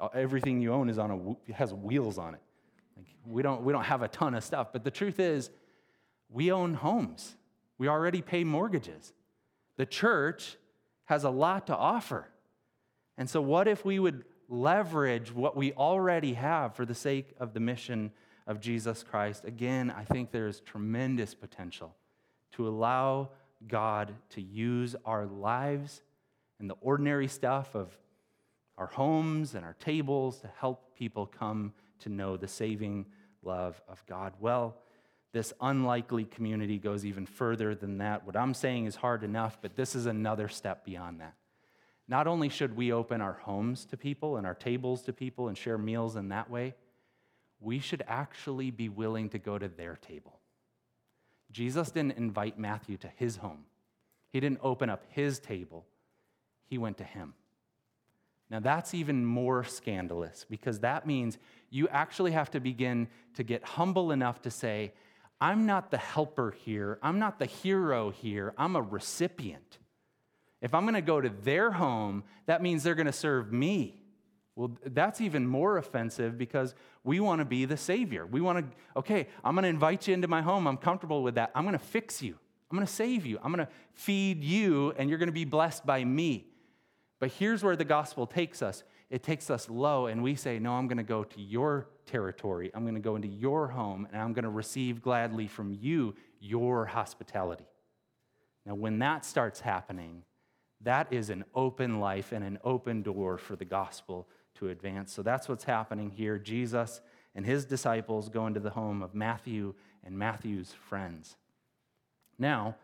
Uh, 0.01 0.09
everything 0.15 0.61
you 0.61 0.73
own 0.73 0.89
is 0.89 0.99
on 0.99 1.39
a, 1.49 1.53
has 1.53 1.73
wheels 1.73 2.19
on 2.19 2.35
it. 2.35 2.41
Like, 2.97 3.07
we, 3.27 3.43
don't, 3.43 3.63
we 3.63 3.73
don't 3.73 3.85
have 3.85 4.03
a 4.03 4.09
ton 4.09 4.35
of 4.35 4.43
stuff. 4.43 4.69
But 4.73 4.85
the 4.85 4.91
truth 4.91 5.21
is, 5.21 5.51
we 6.29 6.51
own 6.51 6.75
homes. 6.75 7.37
We 7.79 7.89
already 7.89 8.23
pay 8.23 8.45
mortgages. 8.45 9.13
The 9.77 9.87
church 9.87 10.57
has 11.07 11.25
a 11.25 11.31
lot 11.31 11.67
to 11.69 11.77
offer. 11.77 12.29
And 13.17 13.29
so, 13.29 13.41
what 13.41 13.69
if 13.69 13.85
we 13.85 13.99
would 13.99 14.25
leverage 14.49 15.33
what 15.33 15.57
we 15.57 15.73
already 15.73 16.35
have 16.35 16.75
for 16.75 16.85
the 16.85 16.95
sake 16.95 17.35
of 17.39 17.55
the 17.55 17.61
mission 17.61 18.11
of 18.47 18.61
Jesus 18.61 19.03
Christ? 19.03 19.45
Again, 19.45 19.91
I 19.91 20.05
think 20.05 20.31
there 20.31 20.49
is 20.49 20.61
tremendous 20.61 21.35
potential 21.35 21.95
to 22.53 22.67
allow 22.67 23.31
God 23.69 24.15
to 24.31 24.41
use 24.41 24.97
our 25.05 25.27
lives 25.27 26.03
and 26.59 26.69
the 26.69 26.77
ordinary 26.81 27.29
stuff 27.29 27.75
of 27.75 27.97
our 28.77 28.87
homes 28.87 29.55
and 29.55 29.65
our 29.65 29.77
tables 29.81 30.41
to 30.41 30.51
help 30.59 30.97
people 30.97 31.27
come 31.27 31.73
to 32.01 32.09
know 32.09 32.37
the 32.37 32.49
saving 32.49 33.07
love 33.43 33.81
of 33.89 34.05
God. 34.07 34.33
Well, 34.41 34.77
this 35.33 35.53
unlikely 35.61 36.25
community 36.25 36.79
goes 36.79 37.05
even 37.05 37.27
further 37.27 37.75
than 37.75 37.99
that. 37.99 38.25
What 38.25 38.37
I'm 38.37 38.55
saying 38.55 38.87
is 38.87 38.97
hard 38.97 39.25
enough, 39.25 39.59
but 39.61 39.75
this 39.75 39.95
is 39.95 40.07
another 40.07 40.49
step 40.49 40.85
beyond 40.85 41.21
that. 41.21 41.35
Not 42.07 42.27
only 42.27 42.49
should 42.49 42.77
we 42.77 42.93
open 42.93 43.21
our 43.21 43.33
homes 43.33 43.85
to 43.87 43.97
people 43.97 44.37
and 44.37 44.47
our 44.47 44.55
tables 44.55 45.03
to 45.03 45.13
people 45.13 45.49
and 45.49 45.57
share 45.57 45.79
meals 45.79 46.17
in 46.17 46.29
that 46.29 46.51
way, 46.51 46.75
we 47.61 47.79
should 47.79 48.05
actually 48.07 48.71
be 48.71 48.89
willing 48.89 49.31
to 49.31 49.39
go 49.39 49.59
to 49.59 49.69
their 49.69 49.97
table. 49.97 50.39
Jesus 51.51 51.91
didn't 51.91 52.19
invite 52.19 52.59
Matthew 52.59 52.97
to 52.99 53.09
his 53.17 53.37
home, 53.37 53.65
he 54.31 54.41
didn't 54.41 54.61
open 54.63 54.91
up 54.91 55.05
his 55.09 55.39
table, 55.39 55.87
he 56.67 56.79
went 56.79 56.99
to 56.99 57.05
him. 57.05 57.35
Now, 58.51 58.61
that's 58.61 58.95
even 58.95 59.25
more 59.25 59.65
scandalous 59.65 60.45
because 60.49 60.81
that 60.81 61.07
means 61.07 61.39
you 61.71 61.89
actually 61.89 62.33
have 62.33 62.51
to 62.53 62.61
begin 62.61 63.09
to 63.35 63.43
get 63.43 63.65
humble 63.65 64.13
enough 64.13 64.43
to 64.43 64.51
say, 64.51 64.93
I'm 65.41 65.67
not 65.67 65.91
the 65.91 65.99
helper 65.99 66.55
here, 66.65 66.99
I'm 67.03 67.19
not 67.19 67.39
the 67.39 67.47
hero 67.47 68.11
here, 68.11 68.55
I'm 68.57 68.77
a 68.77 68.83
recipient. 68.83 69.79
If 70.61 70.73
I'm 70.73 70.85
going 70.85 70.95
to 70.95 71.03
go 71.03 71.21
to 71.21 71.31
their 71.43 71.73
home, 71.73 72.25
that 72.47 72.63
means 72.63 72.83
they're 72.83 72.95
going 72.95 73.07
to 73.07 73.13
serve 73.13 73.53
me. 73.53 74.01
Well, 74.57 74.79
that's 74.87 75.21
even 75.21 75.47
more 75.47 75.79
offensive 75.79 76.39
because 76.39 76.75
we 77.03 77.19
want 77.19 77.41
to 77.41 77.45
be 77.45 77.65
the 77.65 77.77
Savior. 77.77 78.25
We 78.25 78.41
want 78.41 78.59
to, 78.59 78.77
okay, 79.01 79.27
I'm 79.43 79.55
going 79.55 79.65
to 79.65 79.69
invite 79.69 80.07
you 80.07 80.15
into 80.15 80.29
my 80.29 80.43
home. 80.43 80.69
I'm 80.69 80.77
comfortable 80.77 81.23
with 81.23 81.35
that. 81.35 81.51
I'm 81.55 81.65
going 81.65 81.79
to 81.79 81.85
fix 81.85 82.23
you. 82.23 82.39
I'm 82.71 82.77
going 82.77 82.87
to 82.87 82.93
save 82.93 83.27
you. 83.27 83.39
I'm 83.43 83.53
going 83.53 83.67
to 83.67 83.73
feed 83.93 84.45
you, 84.45 84.95
and 84.97 85.11
you're 85.11 85.19
going 85.19 85.29
to 85.29 85.33
be 85.33 85.45
blessed 85.45 85.85
by 85.85 86.05
me. 86.05 86.47
But 87.21 87.33
here's 87.33 87.63
where 87.63 87.77
the 87.77 87.85
gospel 87.85 88.27
takes 88.27 88.63
us 88.63 88.85
it 89.11 89.23
takes 89.23 89.51
us 89.51 89.69
low, 89.69 90.07
and 90.07 90.23
we 90.23 90.35
say, 90.35 90.59
No, 90.59 90.73
I'm 90.73 90.89
going 90.89 90.99
to 90.99 91.05
go 91.05 91.25
to 91.25 91.41
your 91.41 91.89
territory. 92.07 92.71
I'm 92.75 92.83
going 92.83 92.95
to 92.95 93.01
go 93.01 93.17
into 93.17 93.29
your 93.29 93.69
home, 93.69 94.09
and 94.11 94.21
I'm 94.21 94.33
going 94.33 94.45
to 94.45 94.51
receive 94.51 95.03
gladly 95.03 95.47
from 95.47 95.77
you 95.81 96.15
your 96.41 96.87
hospitality. 96.87 97.67
Now, 98.67 98.75
when 98.75 98.99
that 99.01 99.25
starts 99.25 99.61
happening, 99.61 100.25
that 100.81 101.13
is 101.13 101.31
an 101.31 101.45
open 101.55 102.01
life 102.01 102.33
and 102.33 102.45
an 102.45 102.59
open 102.65 103.03
door 103.03 103.39
for 103.39 103.57
the 103.57 103.65
gospel 103.65 104.29
to 104.57 104.71
advance. 104.71 105.13
So 105.13 105.23
that's 105.23 105.49
what's 105.49 105.65
happening 105.65 106.11
here. 106.11 106.39
Jesus 106.39 107.01
and 107.35 107.45
his 107.45 107.65
disciples 107.65 108.29
go 108.29 108.47
into 108.47 108.61
the 108.61 108.71
home 108.71 109.03
of 109.03 109.15
Matthew 109.15 109.75
and 110.03 110.19
Matthew's 110.19 110.73
friends. 110.73 111.37
Now, 112.39 112.77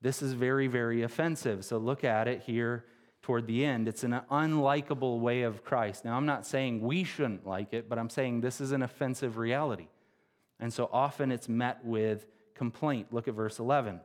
this 0.00 0.22
is 0.22 0.32
very, 0.34 0.66
very 0.66 1.02
offensive. 1.02 1.64
So 1.64 1.78
look 1.78 2.04
at 2.04 2.28
it 2.28 2.42
here 2.42 2.84
toward 3.24 3.46
the 3.46 3.64
end. 3.64 3.88
It's 3.88 4.04
an 4.04 4.20
unlikable 4.30 5.18
way 5.18 5.44
of 5.44 5.64
Christ. 5.64 6.04
Now, 6.04 6.14
I'm 6.18 6.26
not 6.26 6.44
saying 6.44 6.82
we 6.82 7.04
shouldn't 7.04 7.46
like 7.46 7.72
it, 7.72 7.88
but 7.88 7.98
I'm 7.98 8.10
saying 8.10 8.42
this 8.42 8.60
is 8.60 8.70
an 8.70 8.82
offensive 8.82 9.38
reality. 9.38 9.88
And 10.60 10.70
so 10.70 10.90
often 10.92 11.32
it's 11.32 11.48
met 11.48 11.82
with 11.82 12.26
complaint. 12.54 13.14
Look 13.14 13.26
at 13.26 13.32
verse 13.32 13.58
11. 13.58 14.00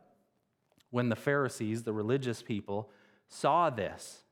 When 0.90 1.10
the 1.10 1.16
Pharisees, 1.16 1.82
the 1.82 1.92
religious 1.92 2.40
people, 2.40 2.88
saw 3.28 3.68
this, 3.68 4.22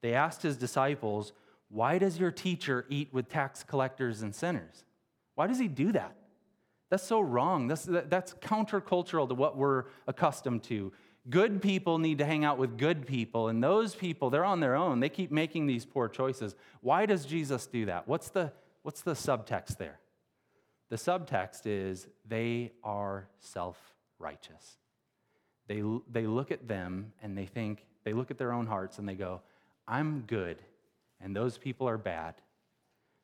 they 0.00 0.14
asked 0.14 0.40
his 0.40 0.56
disciples, 0.56 1.34
Why 1.68 1.98
does 1.98 2.18
your 2.18 2.30
teacher 2.30 2.86
eat 2.88 3.12
with 3.12 3.28
tax 3.28 3.62
collectors 3.62 4.22
and 4.22 4.34
sinners? 4.34 4.86
Why 5.34 5.48
does 5.48 5.58
he 5.58 5.68
do 5.68 5.92
that? 5.92 6.16
That's 6.88 7.06
so 7.06 7.20
wrong. 7.20 7.68
That's, 7.68 7.84
that's 7.84 8.32
countercultural 8.34 9.28
to 9.28 9.34
what 9.34 9.58
we're 9.58 9.84
accustomed 10.08 10.62
to. 10.64 10.94
Good 11.30 11.62
people 11.62 11.98
need 11.98 12.18
to 12.18 12.24
hang 12.26 12.44
out 12.44 12.58
with 12.58 12.76
good 12.76 13.06
people, 13.06 13.48
and 13.48 13.62
those 13.64 13.94
people, 13.94 14.28
they're 14.28 14.44
on 14.44 14.60
their 14.60 14.74
own. 14.76 15.00
They 15.00 15.08
keep 15.08 15.30
making 15.30 15.66
these 15.66 15.86
poor 15.86 16.08
choices. 16.08 16.54
Why 16.82 17.06
does 17.06 17.24
Jesus 17.24 17.66
do 17.66 17.86
that? 17.86 18.06
What's 18.06 18.28
the, 18.28 18.52
what's 18.82 19.00
the 19.00 19.14
subtext 19.14 19.78
there? 19.78 19.98
The 20.90 20.96
subtext 20.96 21.62
is 21.64 22.06
they 22.28 22.72
are 22.82 23.26
self 23.40 23.78
righteous. 24.18 24.76
They, 25.66 25.82
they 26.10 26.26
look 26.26 26.50
at 26.50 26.68
them 26.68 27.12
and 27.22 27.38
they 27.38 27.46
think, 27.46 27.86
they 28.04 28.12
look 28.12 28.30
at 28.30 28.36
their 28.36 28.52
own 28.52 28.66
hearts 28.66 28.98
and 28.98 29.08
they 29.08 29.14
go, 29.14 29.40
I'm 29.88 30.24
good, 30.26 30.58
and 31.22 31.34
those 31.34 31.56
people 31.56 31.88
are 31.88 31.98
bad. 31.98 32.34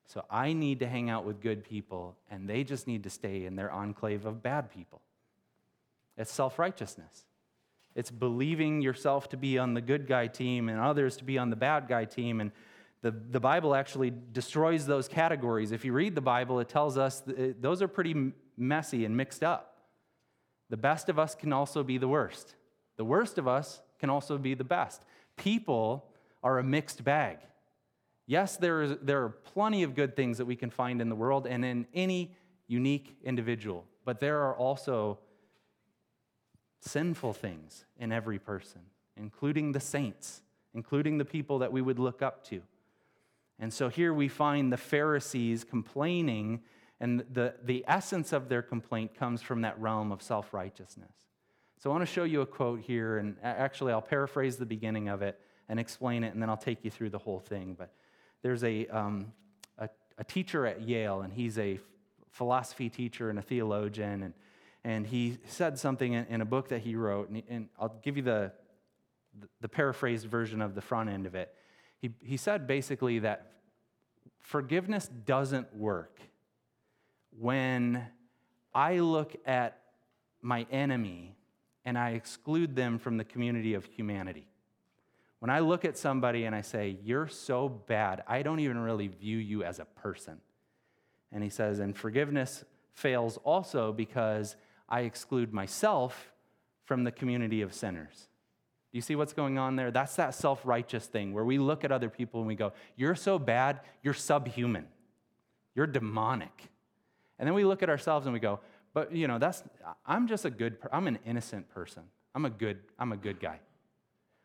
So 0.07 0.25
I 0.31 0.55
need 0.55 0.81
to 0.81 0.89
hang 0.89 1.09
out 1.09 1.25
with 1.25 1.41
good 1.41 1.63
people, 1.63 2.17
and 2.31 2.49
they 2.49 2.65
just 2.65 2.87
need 2.87 3.05
to 3.05 3.11
stay 3.11 3.45
in 3.45 3.57
their 3.57 3.71
enclave 3.71 4.27
of 4.27 4.43
bad 4.43 4.73
people. 4.73 5.03
It's 6.17 6.33
self 6.33 6.59
righteousness. 6.59 7.27
It's 7.95 8.11
believing 8.11 8.81
yourself 8.81 9.29
to 9.31 9.37
be 9.37 9.59
on 9.59 9.75
the 9.75 9.81
good 9.81 10.07
guy 10.07 10.27
team 10.27 10.69
and 10.69 10.79
others 10.79 11.17
to 11.19 11.25
be 11.25 11.39
on 11.39 11.51
the 11.51 11.57
bad 11.57 11.89
guy 11.89 12.05
team. 12.05 12.41
And 12.41 12.53
the, 13.03 13.11
the 13.11 13.41
Bible 13.41 13.75
actually 13.75 14.13
destroys 14.33 14.87
those 14.87 15.09
categories. 15.09 15.73
If 15.73 15.85
you 15.85 15.93
read 15.93 16.15
the 16.15 16.21
Bible, 16.21 16.61
it 16.61 16.69
tells 16.69 16.97
us 16.99 17.23
those 17.27 17.83
are 17.83 17.89
pretty 17.89 18.33
messy 18.57 19.05
and 19.05 19.17
mixed 19.17 19.43
up. 19.43 19.79
The 20.69 20.77
best 20.77 21.09
of 21.09 21.19
us 21.19 21.35
can 21.35 21.53
also 21.53 21.83
be 21.83 21.99
the 21.99 22.09
worst. 22.09 22.55
The 22.97 23.05
worst 23.05 23.39
of 23.39 23.49
us 23.49 23.81
can 23.99 24.11
also 24.11 24.39
be 24.39 24.55
the 24.55 24.65
best. 24.65 25.05
People 25.37 26.07
are 26.43 26.59
a 26.59 26.63
mixed 26.63 27.03
bag. 27.03 27.39
Yes, 28.27 28.57
there, 28.57 28.83
is, 28.83 28.97
there 29.03 29.25
are 29.25 29.31
plenty 29.31 29.83
of 29.83 29.97
good 29.97 30.15
things 30.15 30.39
that 30.39 30.45
we 30.45 30.55
can 30.55 30.71
find 30.71 31.01
in 31.01 31.09
the 31.09 31.17
world 31.17 31.47
and 31.47 31.65
in 31.65 31.87
any 31.93 32.37
unique 32.69 33.17
individual, 33.25 33.85
but 34.05 34.21
there 34.21 34.43
are 34.43 34.55
also 34.55 35.19
sinful 36.81 37.35
things 37.35 37.85
in 37.99 38.13
every 38.13 38.39
person, 38.39 38.81
including 39.17 39.73
the 39.73 39.81
saints, 39.81 40.43
including 40.75 41.19
the 41.19 41.25
people 41.25 41.59
that 41.59 41.73
we 41.73 41.83
would 41.83 41.99
look 41.99 42.23
up 42.23 42.45
to. 42.47 42.63
And 43.59 43.73
so 43.73 43.89
here 43.89 44.15
we 44.15 44.29
find 44.29 44.73
the 44.73 44.79
Pharisees 44.79 45.65
complaining, 45.65 46.61
and 46.99 47.25
the, 47.33 47.55
the 47.63 47.85
essence 47.87 48.33
of 48.33 48.49
their 48.49 48.63
complaint 48.63 49.15
comes 49.15 49.43
from 49.43 49.61
that 49.63 49.79
realm 49.79 50.13
of 50.13 50.23
self 50.23 50.55
righteousness. 50.55 51.13
So 51.79 51.91
I 51.91 51.93
want 51.93 52.03
to 52.07 52.13
show 52.13 52.25
you 52.25 52.41
a 52.41 52.47
quote 52.47 52.81
here, 52.81 53.19
and 53.19 53.37
actually, 53.43 53.93
I'll 53.93 54.03
paraphrase 54.03 54.57
the 54.57 54.67
beginning 54.67 55.09
of 55.09 55.23
it 55.23 55.39
and 55.69 55.79
explain 55.79 56.25
it, 56.25 56.33
and 56.33 56.43
then 56.43 56.51
I'll 56.51 56.57
take 56.57 56.85
you 56.85 56.91
through 56.91 57.11
the 57.11 57.19
whole 57.19 57.41
thing. 57.41 57.75
But 57.79 57.93
there's 58.43 58.65
a, 58.65 58.87
um, 58.89 59.33
a, 59.79 59.89
a, 60.19 60.25
teacher 60.25 60.67
at 60.67 60.83
Yale, 60.83 61.23
and 61.23 61.33
he's 61.33 61.59
a 61.59 61.79
philosophy 62.31 62.89
teacher 62.89 63.31
and 63.31 63.39
a 63.39 63.43
theologian, 63.43 64.23
and, 64.23 64.35
and 64.85 65.07
he 65.07 65.39
said 65.47 65.79
something 65.79 66.13
in, 66.13 66.27
in 66.27 66.41
a 66.41 66.45
book 66.45 66.69
that 66.69 66.81
he 66.81 66.95
wrote, 66.95 67.29
and, 67.29 67.43
and 67.49 67.69
I'll 67.79 68.01
give 68.03 68.17
you 68.17 68.23
the, 68.23 68.53
the 69.61 69.69
paraphrased 69.69 70.27
version 70.27 70.63
of 70.63 70.75
the 70.75 70.81
front 70.81 71.11
end 71.11 71.27
of 71.27 71.35
it. 71.35 71.55
He, 71.99 72.11
he 72.21 72.37
said 72.37 72.67
basically 72.67 73.19
that 73.21 73.53
forgiveness 74.39 75.09
doesn't 75.27 75.75
work 75.77 76.19
when 77.39 78.07
I 78.75 78.99
look 78.99 79.37
at 79.47 79.81
my 80.41 80.67
enemy 80.71 81.37
and 81.85 81.99
I 81.99 82.11
exclude 82.11 82.75
them 82.75 82.99
from 82.99 83.17
the 83.17 83.25
community 83.25 83.75
of 83.75 83.85
humanity. 83.85 84.47
When 85.41 85.51
I 85.51 85.61
look 85.61 85.85
at 85.85 85.97
somebody 85.97 86.45
and 86.45 86.55
I 86.55 86.61
say, 86.61 86.99
You're 87.03 87.29
so 87.29 87.69
bad, 87.69 88.23
I 88.27 88.43
don't 88.43 88.61
even 88.61 88.79
really 88.79 89.09
view 89.09 89.39
you 89.39 89.65
as 89.65 89.79
a 89.79 89.85
person. 89.85 90.41
And 91.33 91.43
he 91.43 91.49
says, 91.49 91.79
And 91.79 91.97
forgiveness 91.97 92.65
fails 92.93 93.39
also 93.39 93.93
because 93.93 94.57
I 94.91 95.01
exclude 95.03 95.53
myself 95.53 96.33
from 96.85 97.05
the 97.05 97.13
community 97.13 97.63
of 97.63 97.73
sinners. 97.73 98.29
Do 98.93 98.99
you 98.99 99.03
see 99.03 99.15
what's 99.15 99.33
going 99.33 99.57
on 99.57 99.77
there? 99.77 99.91
That's 99.93 100.17
that 100.17 100.35
self 100.35 100.67
righteous 100.67 101.07
thing 101.07 101.33
where 101.33 101.45
we 101.45 101.59
look 101.59 101.85
at 101.85 101.93
other 101.93 102.09
people 102.09 102.41
and 102.41 102.49
we 102.49 102.57
go, 102.57 102.73
You're 102.97 103.15
so 103.15 103.39
bad, 103.39 103.81
you're 104.03 104.15
subhuman, 104.15 104.87
you're 105.75 105.87
demonic. 105.87 106.69
And 107.39 107.47
then 107.47 107.55
we 107.55 107.65
look 107.65 107.83
at 107.83 107.89
ourselves 107.89 108.27
and 108.27 108.33
we 108.33 108.41
go, 108.41 108.59
But 108.93 109.15
you 109.15 109.29
know, 109.29 109.39
that's, 109.39 109.63
I'm 110.05 110.27
just 110.27 110.45
a 110.45 110.51
good, 110.51 110.77
I'm 110.93 111.07
an 111.07 111.21
innocent 111.25 111.69
person. 111.69 112.03
I'm 112.35 112.45
a 112.45 112.51
good, 112.51 112.79
I'm 112.99 113.13
a 113.13 113.17
good 113.17 113.41
guy. 113.41 113.61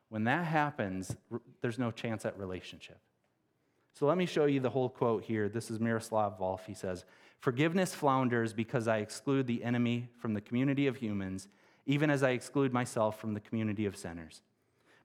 When 0.09 0.25
that 0.25 0.45
happens, 0.45 1.15
there's 1.61 1.79
no 1.79 1.91
chance 1.91 2.25
at 2.25 2.37
relationship. 2.37 2.99
So 3.93 4.05
let 4.05 4.17
me 4.17 4.25
show 4.25 4.45
you 4.45 4.59
the 4.59 4.69
whole 4.69 4.89
quote 4.89 5.23
here. 5.23 5.49
This 5.49 5.71
is 5.71 5.79
Miroslav 5.79 6.37
Volf. 6.37 6.65
He 6.67 6.73
says, 6.73 7.05
Forgiveness 7.45 7.93
flounders 7.93 8.53
because 8.53 8.87
I 8.87 8.97
exclude 8.97 9.45
the 9.45 9.63
enemy 9.63 10.09
from 10.17 10.33
the 10.33 10.41
community 10.41 10.87
of 10.87 10.95
humans 10.95 11.47
even 11.85 12.09
as 12.09 12.23
I 12.23 12.31
exclude 12.31 12.73
myself 12.73 13.19
from 13.19 13.35
the 13.35 13.39
community 13.39 13.85
of 13.85 13.95
sinners. 13.95 14.41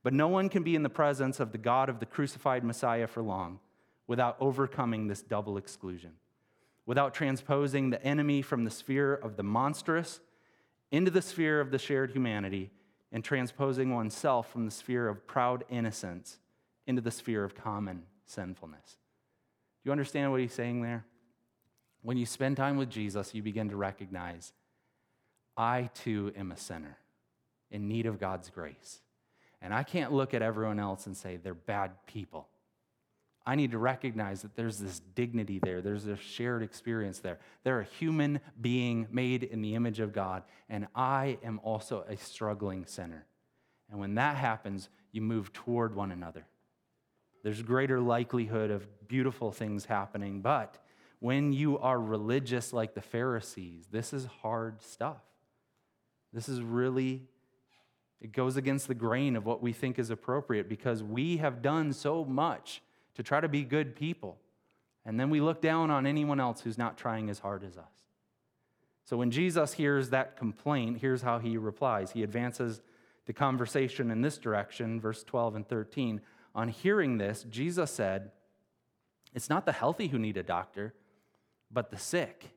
But 0.03 0.14
no 0.14 0.26
one 0.26 0.48
can 0.48 0.62
be 0.62 0.74
in 0.74 0.83
the 0.83 0.88
presence 0.88 1.38
of 1.38 1.53
the 1.53 1.59
God 1.59 1.90
of 1.90 2.00
the 2.00 2.07
crucified 2.07 2.64
Messiah 2.64 3.07
for 3.07 3.22
long 3.22 3.61
without 4.07 4.38
overcoming 4.40 5.07
this 5.07 5.20
double 5.20 5.59
exclusion, 5.59 6.12
without 6.87 7.12
transposing 7.12 7.90
the 7.90 8.03
enemy 8.03 8.40
from 8.40 8.64
the 8.64 8.70
sphere 8.70 9.12
of 9.12 9.37
the 9.37 9.42
monstrous 9.42 10.20
into 10.90 11.11
the 11.11 11.20
sphere 11.20 11.61
of 11.61 11.70
the 11.70 11.79
shared 11.79 12.12
humanity, 12.12 12.70
and 13.12 13.22
transposing 13.22 13.94
oneself 13.94 14.50
from 14.50 14.64
the 14.64 14.70
sphere 14.70 15.09
of 15.09 15.26
proud 15.26 15.62
innocence 15.68 16.38
into 16.87 17.03
the 17.03 17.11
sphere 17.11 17.44
of 17.44 17.55
common 17.55 18.05
sinfulness. 18.24 18.96
Do 19.83 19.88
you 19.88 19.92
understand 19.92 20.31
what 20.31 20.40
he's 20.40 20.55
saying 20.55 20.81
there? 20.81 21.05
When 22.02 22.16
you 22.16 22.26
spend 22.26 22.56
time 22.56 22.76
with 22.76 22.90
Jesus, 22.90 23.34
you 23.34 23.42
begin 23.42 23.68
to 23.70 23.76
recognize 23.76 24.52
I 25.56 25.90
too 25.94 26.32
am 26.36 26.52
a 26.52 26.56
sinner 26.56 26.96
in 27.70 27.88
need 27.88 28.06
of 28.06 28.18
God's 28.18 28.48
grace. 28.48 29.00
And 29.60 29.74
I 29.74 29.82
can't 29.82 30.12
look 30.12 30.32
at 30.32 30.42
everyone 30.42 30.78
else 30.78 31.06
and 31.06 31.16
say 31.16 31.36
they're 31.36 31.54
bad 31.54 31.92
people. 32.06 32.48
I 33.46 33.54
need 33.56 33.72
to 33.72 33.78
recognize 33.78 34.42
that 34.42 34.54
there's 34.54 34.78
this 34.78 35.00
dignity 35.14 35.58
there, 35.62 35.80
there's 35.80 36.06
a 36.06 36.16
shared 36.16 36.62
experience 36.62 37.18
there. 37.18 37.38
They're 37.64 37.80
a 37.80 37.84
human 37.84 38.40
being 38.60 39.06
made 39.10 39.42
in 39.42 39.60
the 39.62 39.74
image 39.74 39.98
of 40.00 40.12
God, 40.12 40.44
and 40.68 40.86
I 40.94 41.38
am 41.42 41.60
also 41.62 42.04
a 42.08 42.16
struggling 42.16 42.86
sinner. 42.86 43.26
And 43.90 43.98
when 43.98 44.14
that 44.14 44.36
happens, 44.36 44.88
you 45.12 45.20
move 45.20 45.52
toward 45.52 45.94
one 45.94 46.12
another. 46.12 46.46
There's 47.42 47.62
greater 47.62 48.00
likelihood 48.00 48.70
of 48.70 48.86
beautiful 49.08 49.50
things 49.50 49.86
happening, 49.86 50.42
but 50.42 50.76
when 51.20 51.52
you 51.52 51.78
are 51.78 52.00
religious 52.00 52.72
like 52.72 52.94
the 52.94 53.00
Pharisees, 53.00 53.87
this 53.90 54.12
is 54.12 54.26
hard 54.42 54.83
stuff. 54.83 55.22
This 56.33 56.48
is 56.48 56.61
really, 56.61 57.22
it 58.20 58.33
goes 58.33 58.56
against 58.56 58.88
the 58.88 58.94
grain 58.94 59.37
of 59.37 59.44
what 59.44 59.62
we 59.62 59.72
think 59.72 59.98
is 59.98 60.11
appropriate 60.11 60.68
because 60.68 61.02
we 61.02 61.37
have 61.37 61.62
done 61.62 61.92
so 61.92 62.24
much 62.24 62.83
to 63.14 63.22
try 63.22 63.40
to 63.40 63.48
be 63.48 63.62
good 63.62 63.94
people. 63.94 64.38
And 65.04 65.18
then 65.18 65.30
we 65.30 65.40
look 65.40 65.61
down 65.61 65.90
on 65.90 66.06
anyone 66.06 66.40
else 66.40 66.62
who's 66.62 66.78
not 66.78 66.96
trying 66.96 67.28
as 67.28 67.40
hard 67.40 67.64
as 67.64 67.76
us. 67.76 68.06
So 69.04 69.16
when 69.16 69.30
Jesus 69.30 69.72
hears 69.72 70.11
that 70.11 70.37
complaint, 70.37 70.98
here's 71.00 71.22
how 71.22 71.38
he 71.38 71.56
replies. 71.56 72.12
He 72.12 72.22
advances 72.22 72.80
the 73.26 73.33
conversation 73.33 74.11
in 74.11 74.22
this 74.22 74.38
direction, 74.38 75.00
verse 75.00 75.24
12 75.24 75.56
and 75.56 75.68
13. 75.68 76.20
On 76.54 76.68
hearing 76.68 77.18
this, 77.18 77.44
Jesus 77.50 77.90
said, 77.90 78.30
It's 79.35 79.50
not 79.50 79.66
the 79.66 79.72
healthy 79.72 80.09
who 80.09 80.18
need 80.18 80.37
a 80.37 80.42
doctor, 80.42 80.94
but 81.70 81.90
the 81.90 81.98
sick. 81.98 82.50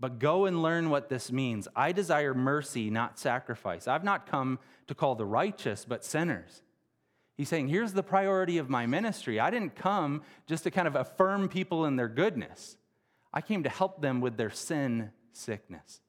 But 0.00 0.18
go 0.18 0.46
and 0.46 0.62
learn 0.62 0.90
what 0.90 1.08
this 1.08 1.30
means. 1.30 1.68
I 1.76 1.92
desire 1.92 2.34
mercy, 2.34 2.90
not 2.90 3.18
sacrifice. 3.18 3.86
I've 3.86 4.04
not 4.04 4.26
come 4.26 4.58
to 4.88 4.94
call 4.94 5.14
the 5.14 5.24
righteous, 5.24 5.84
but 5.84 6.04
sinners. 6.04 6.62
He's 7.36 7.48
saying, 7.48 7.68
here's 7.68 7.92
the 7.92 8.02
priority 8.02 8.58
of 8.58 8.68
my 8.68 8.86
ministry. 8.86 9.40
I 9.40 9.50
didn't 9.50 9.76
come 9.76 10.22
just 10.46 10.64
to 10.64 10.70
kind 10.70 10.88
of 10.88 10.96
affirm 10.96 11.48
people 11.48 11.86
in 11.86 11.96
their 11.96 12.08
goodness, 12.08 12.76
I 13.32 13.40
came 13.40 13.62
to 13.62 13.68
help 13.70 14.02
them 14.02 14.20
with 14.20 14.36
their 14.36 14.50
sin 14.50 15.10
sickness. 15.32 16.00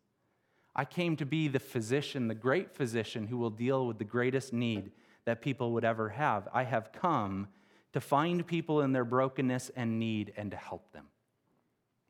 I 0.75 0.85
came 0.85 1.15
to 1.17 1.25
be 1.25 1.47
the 1.47 1.59
physician, 1.59 2.27
the 2.27 2.35
great 2.35 2.75
physician 2.75 3.27
who 3.27 3.37
will 3.37 3.49
deal 3.51 3.85
with 3.87 3.99
the 3.99 4.03
greatest 4.03 4.51
need 4.51 4.91
that 5.25 5.41
people 5.41 5.71
would 5.73 5.85
ever 5.85 6.09
have. 6.09 6.47
I 6.51 6.63
have 6.63 6.91
come 6.91 7.47
to 7.93 8.01
find 8.01 8.45
people 8.45 8.81
in 8.81 8.91
their 8.91 9.05
brokenness 9.05 9.71
and 9.75 9.99
need 9.99 10.33
and 10.35 10.51
to 10.51 10.57
help 10.57 10.91
them. 10.91 11.05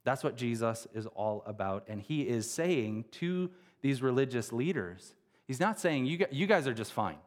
That's 0.03 0.23
what 0.23 0.35
Jesus 0.35 0.87
is 0.93 1.05
all 1.07 1.43
about. 1.45 1.85
And 1.87 2.01
he 2.01 2.23
is 2.23 2.49
saying 2.49 3.05
to 3.11 3.49
these 3.81 4.01
religious 4.01 4.51
leaders, 4.51 5.15
he's 5.45 5.59
not 5.59 5.79
saying, 5.79 6.05
you 6.05 6.47
guys 6.47 6.67
are 6.67 6.73
just 6.73 6.93
fine. 6.93 7.17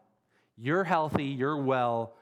You're 0.59 0.85
healthy, 0.85 1.25
you're 1.25 1.57
well, 1.63 2.15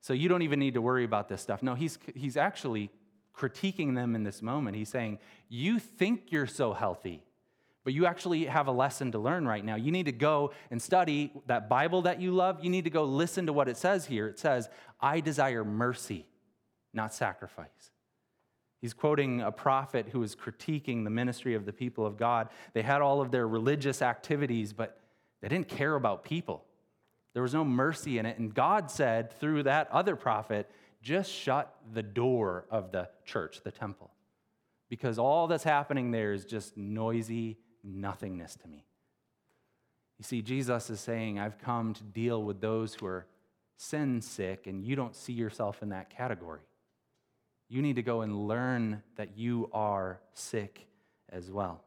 so 0.00 0.12
you 0.12 0.28
don't 0.28 0.42
even 0.42 0.58
need 0.58 0.74
to 0.74 0.82
worry 0.82 1.04
about 1.04 1.28
this 1.28 1.40
stuff. 1.40 1.62
No, 1.62 1.74
he's, 1.74 1.98
he's 2.14 2.36
actually 2.36 2.90
critiquing 3.36 3.94
them 3.94 4.14
in 4.14 4.24
this 4.24 4.42
moment. 4.42 4.76
He's 4.76 4.88
saying, 4.88 5.18
You 5.48 5.78
think 5.78 6.30
you're 6.30 6.46
so 6.46 6.72
healthy, 6.72 7.22
but 7.84 7.92
you 7.92 8.06
actually 8.06 8.46
have 8.46 8.66
a 8.66 8.72
lesson 8.72 9.12
to 9.12 9.18
learn 9.18 9.46
right 9.46 9.64
now. 9.64 9.76
You 9.76 9.90
need 9.90 10.06
to 10.06 10.12
go 10.12 10.52
and 10.70 10.80
study 10.80 11.32
that 11.46 11.68
Bible 11.68 12.02
that 12.02 12.20
you 12.20 12.32
love. 12.32 12.62
You 12.62 12.70
need 12.70 12.84
to 12.84 12.90
go 12.90 13.04
listen 13.04 13.46
to 13.46 13.52
what 13.52 13.68
it 13.68 13.76
says 13.76 14.06
here. 14.06 14.28
It 14.28 14.38
says, 14.38 14.68
I 15.00 15.20
desire 15.20 15.64
mercy, 15.64 16.26
not 16.92 17.14
sacrifice. 17.14 17.90
He's 18.80 18.94
quoting 18.94 19.40
a 19.40 19.50
prophet 19.50 20.08
who 20.12 20.20
was 20.20 20.36
critiquing 20.36 21.04
the 21.04 21.10
ministry 21.10 21.54
of 21.54 21.66
the 21.66 21.72
people 21.72 22.06
of 22.06 22.16
God. 22.16 22.48
They 22.74 22.82
had 22.82 23.00
all 23.00 23.20
of 23.20 23.30
their 23.30 23.48
religious 23.48 24.02
activities, 24.02 24.72
but 24.72 25.00
they 25.40 25.48
didn't 25.48 25.68
care 25.68 25.96
about 25.96 26.22
people. 26.22 26.64
There 27.34 27.42
was 27.42 27.54
no 27.54 27.64
mercy 27.64 28.18
in 28.18 28.26
it. 28.26 28.38
And 28.38 28.54
God 28.54 28.90
said 28.90 29.32
through 29.32 29.64
that 29.64 29.90
other 29.90 30.16
prophet, 30.16 30.70
just 31.02 31.30
shut 31.30 31.74
the 31.92 32.02
door 32.02 32.66
of 32.70 32.92
the 32.92 33.08
church, 33.24 33.60
the 33.62 33.70
temple, 33.70 34.10
because 34.88 35.18
all 35.18 35.46
that's 35.46 35.64
happening 35.64 36.10
there 36.10 36.32
is 36.32 36.44
just 36.44 36.76
noisy 36.76 37.58
nothingness 37.84 38.56
to 38.56 38.68
me. 38.68 38.84
You 40.18 40.24
see, 40.24 40.42
Jesus 40.42 40.90
is 40.90 41.00
saying, 41.00 41.38
I've 41.38 41.58
come 41.58 41.94
to 41.94 42.02
deal 42.02 42.42
with 42.42 42.60
those 42.60 42.94
who 42.94 43.06
are 43.06 43.26
sin 43.76 44.20
sick, 44.20 44.66
and 44.66 44.84
you 44.84 44.96
don't 44.96 45.14
see 45.14 45.32
yourself 45.32 45.82
in 45.82 45.90
that 45.90 46.10
category. 46.10 46.62
You 47.68 47.82
need 47.82 47.96
to 47.96 48.02
go 48.02 48.22
and 48.22 48.48
learn 48.48 49.02
that 49.16 49.36
you 49.36 49.68
are 49.72 50.20
sick 50.32 50.86
as 51.30 51.50
well. 51.50 51.82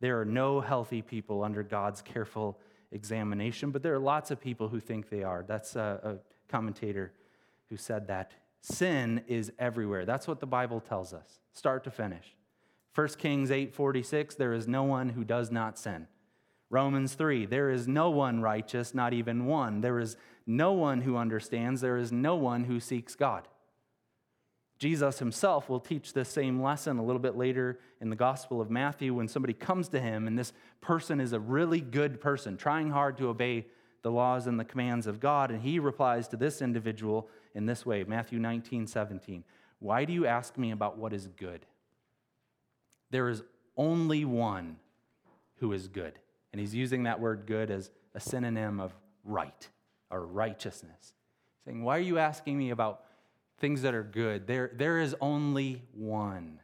There 0.00 0.20
are 0.20 0.24
no 0.24 0.60
healthy 0.60 1.02
people 1.02 1.42
under 1.42 1.62
God's 1.62 2.02
careful 2.02 2.58
examination, 2.92 3.70
but 3.70 3.82
there 3.82 3.94
are 3.94 3.98
lots 3.98 4.30
of 4.30 4.40
people 4.40 4.68
who 4.68 4.80
think 4.80 5.10
they 5.10 5.24
are. 5.24 5.44
That's 5.46 5.76
a, 5.76 6.00
a 6.02 6.50
commentator 6.50 7.12
who 7.68 7.76
said 7.76 8.06
that. 8.08 8.32
Sin 8.60 9.22
is 9.26 9.52
everywhere. 9.58 10.04
That's 10.04 10.26
what 10.26 10.40
the 10.40 10.46
Bible 10.46 10.80
tells 10.80 11.12
us, 11.12 11.40
start 11.52 11.84
to 11.84 11.90
finish. 11.90 12.34
1 12.94 13.08
Kings 13.18 13.50
8:46 13.50 14.36
there 14.36 14.52
is 14.52 14.66
no 14.66 14.82
one 14.82 15.10
who 15.10 15.22
does 15.24 15.50
not 15.50 15.78
sin. 15.78 16.08
Romans 16.70 17.14
3 17.14 17.46
there 17.46 17.70
is 17.70 17.86
no 17.86 18.10
one 18.10 18.40
righteous, 18.40 18.94
not 18.94 19.12
even 19.12 19.46
one. 19.46 19.80
There 19.80 20.00
is 20.00 20.16
no 20.46 20.72
one 20.72 21.02
who 21.02 21.16
understands, 21.16 21.80
there 21.80 21.98
is 21.98 22.10
no 22.10 22.34
one 22.34 22.64
who 22.64 22.80
seeks 22.80 23.14
God. 23.14 23.46
Jesus 24.78 25.18
himself 25.18 25.68
will 25.68 25.80
teach 25.80 26.12
this 26.12 26.28
same 26.28 26.62
lesson 26.62 26.98
a 26.98 27.04
little 27.04 27.20
bit 27.20 27.36
later 27.36 27.80
in 28.00 28.10
the 28.10 28.16
Gospel 28.16 28.60
of 28.60 28.70
Matthew 28.70 29.12
when 29.12 29.26
somebody 29.26 29.52
comes 29.52 29.88
to 29.88 30.00
him 30.00 30.26
and 30.26 30.38
this 30.38 30.52
person 30.80 31.20
is 31.20 31.32
a 31.32 31.40
really 31.40 31.80
good 31.80 32.20
person, 32.20 32.56
trying 32.56 32.90
hard 32.90 33.16
to 33.18 33.28
obey 33.28 33.66
the 34.02 34.10
laws 34.10 34.46
and 34.46 34.58
the 34.58 34.64
commands 34.64 35.08
of 35.08 35.18
God. 35.18 35.50
And 35.50 35.62
he 35.62 35.80
replies 35.80 36.28
to 36.28 36.36
this 36.36 36.62
individual 36.62 37.28
in 37.54 37.66
this 37.66 37.84
way 37.84 38.04
Matthew 38.04 38.38
19, 38.38 38.86
17. 38.86 39.42
Why 39.80 40.04
do 40.04 40.12
you 40.12 40.26
ask 40.26 40.56
me 40.56 40.70
about 40.70 40.96
what 40.96 41.12
is 41.12 41.26
good? 41.26 41.66
There 43.10 43.28
is 43.28 43.42
only 43.76 44.24
one 44.24 44.76
who 45.56 45.72
is 45.72 45.88
good. 45.88 46.18
And 46.52 46.60
he's 46.60 46.74
using 46.74 47.02
that 47.04 47.20
word 47.20 47.46
good 47.46 47.70
as 47.70 47.90
a 48.14 48.20
synonym 48.20 48.80
of 48.80 48.94
right 49.24 49.68
or 50.10 50.26
righteousness. 50.26 51.12
Saying, 51.64 51.82
Why 51.82 51.96
are 51.96 52.00
you 52.00 52.18
asking 52.18 52.56
me 52.56 52.70
about 52.70 53.02
things 53.58 53.82
that 53.82 53.94
are 53.94 54.02
good? 54.02 54.46
There, 54.46 54.70
there 54.74 54.98
is 54.98 55.14
only 55.20 55.82
one 55.92 56.60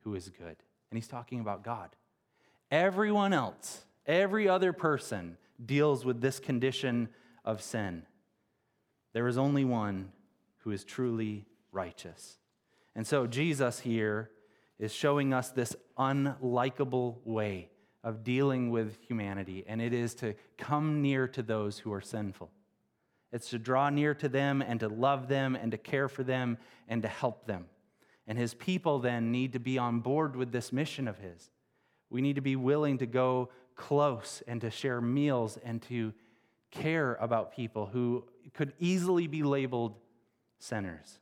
who 0.00 0.14
is 0.14 0.28
good. 0.28 0.56
And 0.90 0.96
he's 0.96 1.08
talking 1.08 1.40
about 1.40 1.64
God. 1.64 1.90
Everyone 2.70 3.32
else, 3.32 3.84
every 4.06 4.48
other 4.48 4.72
person 4.72 5.36
deals 5.64 6.04
with 6.04 6.20
this 6.20 6.38
condition 6.38 7.08
of 7.44 7.62
sin. 7.62 8.02
There 9.12 9.28
is 9.28 9.38
only 9.38 9.64
one 9.64 10.12
who 10.58 10.72
is 10.72 10.84
truly 10.84 11.46
righteous. 11.72 12.38
And 12.94 13.06
so 13.06 13.26
Jesus 13.26 13.80
here 13.80 14.30
is 14.78 14.92
showing 14.92 15.32
us 15.32 15.50
this 15.50 15.74
unlikable 15.98 17.16
way 17.24 17.70
of 18.04 18.22
dealing 18.22 18.70
with 18.70 18.98
humanity, 19.08 19.64
and 19.66 19.82
it 19.82 19.92
is 19.92 20.14
to 20.14 20.34
come 20.56 21.02
near 21.02 21.26
to 21.26 21.42
those 21.42 21.78
who 21.78 21.92
are 21.92 22.00
sinful. 22.00 22.50
It's 23.36 23.50
to 23.50 23.58
draw 23.58 23.90
near 23.90 24.14
to 24.14 24.30
them 24.30 24.62
and 24.62 24.80
to 24.80 24.88
love 24.88 25.28
them 25.28 25.56
and 25.56 25.70
to 25.72 25.76
care 25.76 26.08
for 26.08 26.24
them 26.24 26.56
and 26.88 27.02
to 27.02 27.08
help 27.08 27.46
them. 27.46 27.66
And 28.26 28.38
his 28.38 28.54
people 28.54 28.98
then 28.98 29.30
need 29.30 29.52
to 29.52 29.58
be 29.58 29.76
on 29.76 30.00
board 30.00 30.36
with 30.36 30.52
this 30.52 30.72
mission 30.72 31.06
of 31.06 31.18
his. 31.18 31.50
We 32.08 32.22
need 32.22 32.36
to 32.36 32.40
be 32.40 32.56
willing 32.56 32.96
to 32.96 33.06
go 33.06 33.50
close 33.74 34.42
and 34.48 34.58
to 34.62 34.70
share 34.70 35.02
meals 35.02 35.58
and 35.62 35.82
to 35.82 36.14
care 36.70 37.16
about 37.20 37.54
people 37.54 37.84
who 37.84 38.24
could 38.54 38.72
easily 38.78 39.26
be 39.26 39.42
labeled 39.42 39.96
sinners. 40.58 41.18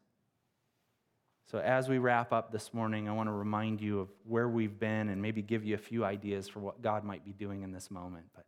So, 1.50 1.58
as 1.58 1.88
we 1.88 1.98
wrap 1.98 2.32
up 2.32 2.52
this 2.52 2.72
morning, 2.72 3.08
I 3.08 3.12
want 3.12 3.28
to 3.28 3.32
remind 3.32 3.80
you 3.80 3.98
of 3.98 4.08
where 4.24 4.48
we've 4.48 4.78
been 4.78 5.08
and 5.08 5.20
maybe 5.20 5.42
give 5.42 5.64
you 5.64 5.74
a 5.74 5.78
few 5.78 6.04
ideas 6.04 6.46
for 6.46 6.60
what 6.60 6.80
God 6.80 7.02
might 7.02 7.24
be 7.24 7.32
doing 7.32 7.62
in 7.62 7.72
this 7.72 7.90
moment. 7.90 8.26
But 8.36 8.46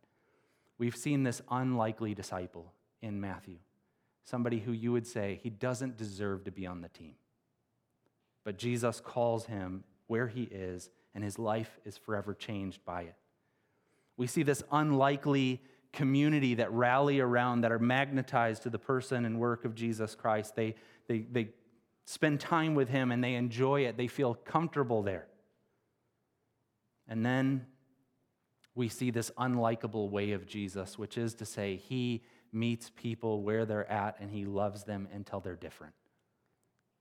we've 0.77 0.95
seen 0.95 1.23
this 1.23 1.41
unlikely 1.51 2.15
disciple 2.15 2.71
in 3.01 3.19
Matthew, 3.21 3.57
somebody 4.23 4.59
who 4.59 4.71
you 4.71 4.91
would 4.91 5.07
say 5.07 5.39
he 5.43 5.49
doesn't 5.49 5.97
deserve 5.97 6.43
to 6.45 6.51
be 6.51 6.65
on 6.65 6.81
the 6.81 6.89
team. 6.89 7.15
But 8.43 8.57
Jesus 8.57 8.99
calls 8.99 9.45
him 9.45 9.83
where 10.07 10.27
he 10.27 10.43
is, 10.43 10.89
and 11.13 11.23
his 11.23 11.37
life 11.37 11.79
is 11.85 11.97
forever 11.97 12.33
changed 12.33 12.83
by 12.85 13.01
it. 13.01 13.15
We 14.15 14.27
see 14.27 14.43
this 14.43 14.63
unlikely 14.71 15.61
community 15.93 16.55
that 16.55 16.71
rally 16.71 17.19
around, 17.19 17.61
that 17.61 17.71
are 17.71 17.79
magnetized 17.79 18.63
to 18.63 18.69
the 18.69 18.79
person 18.79 19.25
and 19.25 19.39
work 19.39 19.65
of 19.65 19.75
Jesus 19.75 20.15
Christ. 20.15 20.55
They, 20.55 20.75
they, 21.07 21.19
they 21.19 21.49
spend 22.05 22.39
time 22.39 22.75
with 22.75 22.89
him 22.89 23.11
and 23.11 23.23
they 23.23 23.35
enjoy 23.35 23.81
it, 23.81 23.97
they 23.97 24.07
feel 24.07 24.35
comfortable 24.35 25.03
there. 25.03 25.27
And 27.07 27.25
then 27.25 27.65
we 28.75 28.89
see 28.89 29.11
this 29.11 29.31
unlikable 29.37 30.09
way 30.09 30.33
of 30.33 30.45
Jesus, 30.45 30.97
which 30.97 31.17
is 31.17 31.33
to 31.35 31.45
say, 31.45 31.75
he 31.75 32.23
meets 32.51 32.91
people 32.95 33.41
where 33.41 33.65
they're 33.65 33.89
at 33.91 34.17
and 34.19 34.31
he 34.31 34.45
loves 34.45 34.83
them 34.83 35.07
until 35.13 35.39
they're 35.39 35.55
different. 35.55 35.93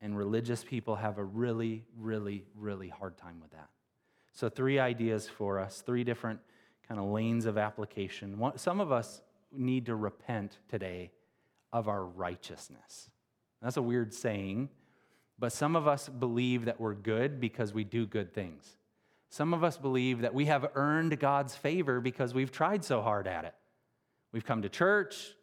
And 0.00 0.16
religious 0.16 0.62
people 0.62 0.96
have 0.96 1.18
a 1.18 1.24
really, 1.24 1.84
really, 1.98 2.44
really 2.54 2.88
hard 2.88 3.16
time 3.16 3.40
with 3.40 3.50
that. 3.52 3.68
So, 4.32 4.48
three 4.48 4.78
ideas 4.78 5.28
for 5.28 5.58
us, 5.58 5.82
three 5.84 6.04
different 6.04 6.40
kind 6.86 7.00
of 7.00 7.06
lanes 7.06 7.46
of 7.46 7.56
application. 7.56 8.38
Some 8.56 8.80
of 8.80 8.92
us 8.92 9.22
need 9.50 9.86
to 9.86 9.96
repent 9.96 10.58
today 10.68 11.10
of 11.72 11.88
our 11.88 12.04
righteousness. 12.04 13.10
That's 13.62 13.76
a 13.76 13.82
weird 13.82 14.12
saying, 14.12 14.68
but 15.38 15.52
some 15.52 15.76
of 15.76 15.88
us 15.88 16.08
believe 16.08 16.66
that 16.66 16.80
we're 16.80 16.94
good 16.94 17.40
because 17.40 17.72
we 17.72 17.84
do 17.84 18.06
good 18.06 18.32
things. 18.32 18.76
Some 19.28 19.52
of 19.52 19.64
us 19.64 19.76
believe 19.76 20.20
that 20.20 20.34
we 20.34 20.46
have 20.46 20.70
earned 20.74 21.18
God's 21.18 21.54
favor 21.54 22.00
because 22.00 22.32
we've 22.32 22.52
tried 22.52 22.84
so 22.84 23.02
hard 23.02 23.26
at 23.26 23.44
it. 23.44 23.54
We've 24.32 24.44
come 24.44 24.62
to 24.62 24.68
church, 24.68 25.34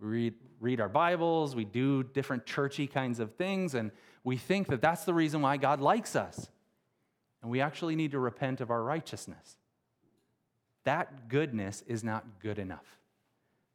we 0.00 0.08
read, 0.08 0.34
read 0.60 0.80
our 0.80 0.88
Bibles, 0.88 1.54
we 1.54 1.64
do 1.64 2.02
different 2.02 2.46
churchy 2.46 2.86
kinds 2.86 3.20
of 3.20 3.34
things, 3.34 3.74
and 3.74 3.90
we 4.24 4.36
think 4.36 4.68
that 4.68 4.80
that's 4.80 5.04
the 5.04 5.14
reason 5.14 5.42
why 5.42 5.56
God 5.56 5.80
likes 5.80 6.16
us. 6.16 6.48
And 7.42 7.50
we 7.50 7.60
actually 7.60 7.96
need 7.96 8.10
to 8.12 8.18
repent 8.18 8.60
of 8.60 8.70
our 8.70 8.82
righteousness. 8.82 9.56
That 10.84 11.28
goodness 11.28 11.82
is 11.86 12.04
not 12.04 12.40
good 12.40 12.58
enough. 12.58 12.98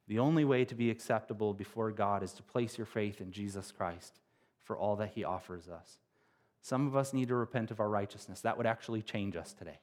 The 0.08 0.18
only 0.20 0.44
way 0.44 0.64
to 0.64 0.74
be 0.74 0.90
acceptable 0.90 1.52
before 1.52 1.90
God 1.90 2.22
is 2.22 2.32
to 2.34 2.42
place 2.42 2.78
your 2.78 2.86
faith 2.86 3.20
in 3.20 3.32
Jesus 3.32 3.72
Christ 3.72 4.20
for 4.62 4.76
all 4.76 4.96
that 4.96 5.10
he 5.14 5.24
offers 5.24 5.68
us. 5.68 5.98
Some 6.62 6.86
of 6.86 6.96
us 6.96 7.12
need 7.12 7.28
to 7.28 7.34
repent 7.34 7.70
of 7.70 7.80
our 7.80 7.88
righteousness. 7.88 8.40
That 8.40 8.56
would 8.56 8.66
actually 8.66 9.02
change 9.02 9.36
us 9.36 9.52
today. 9.52 9.78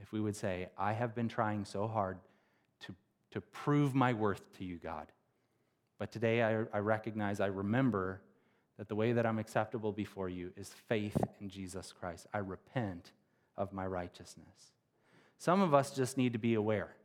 If 0.00 0.12
we 0.12 0.20
would 0.20 0.36
say, 0.36 0.68
I 0.78 0.92
have 0.92 1.14
been 1.14 1.28
trying 1.28 1.64
so 1.64 1.86
hard 1.86 2.18
to, 2.80 2.94
to 3.32 3.40
prove 3.40 3.94
my 3.94 4.12
worth 4.12 4.42
to 4.58 4.64
you, 4.64 4.76
God. 4.76 5.06
But 5.98 6.12
today 6.12 6.42
I, 6.42 6.64
I 6.72 6.78
recognize, 6.78 7.40
I 7.40 7.46
remember 7.46 8.20
that 8.78 8.88
the 8.88 8.94
way 8.94 9.12
that 9.12 9.24
I'm 9.24 9.38
acceptable 9.38 9.92
before 9.92 10.28
you 10.28 10.52
is 10.56 10.70
faith 10.88 11.16
in 11.40 11.48
Jesus 11.48 11.92
Christ. 11.92 12.26
I 12.32 12.38
repent 12.38 13.12
of 13.56 13.72
my 13.72 13.86
righteousness. 13.86 14.72
Some 15.38 15.60
of 15.60 15.74
us 15.74 15.94
just 15.94 16.16
need 16.16 16.32
to 16.32 16.38
be 16.38 16.54
aware 16.54 16.96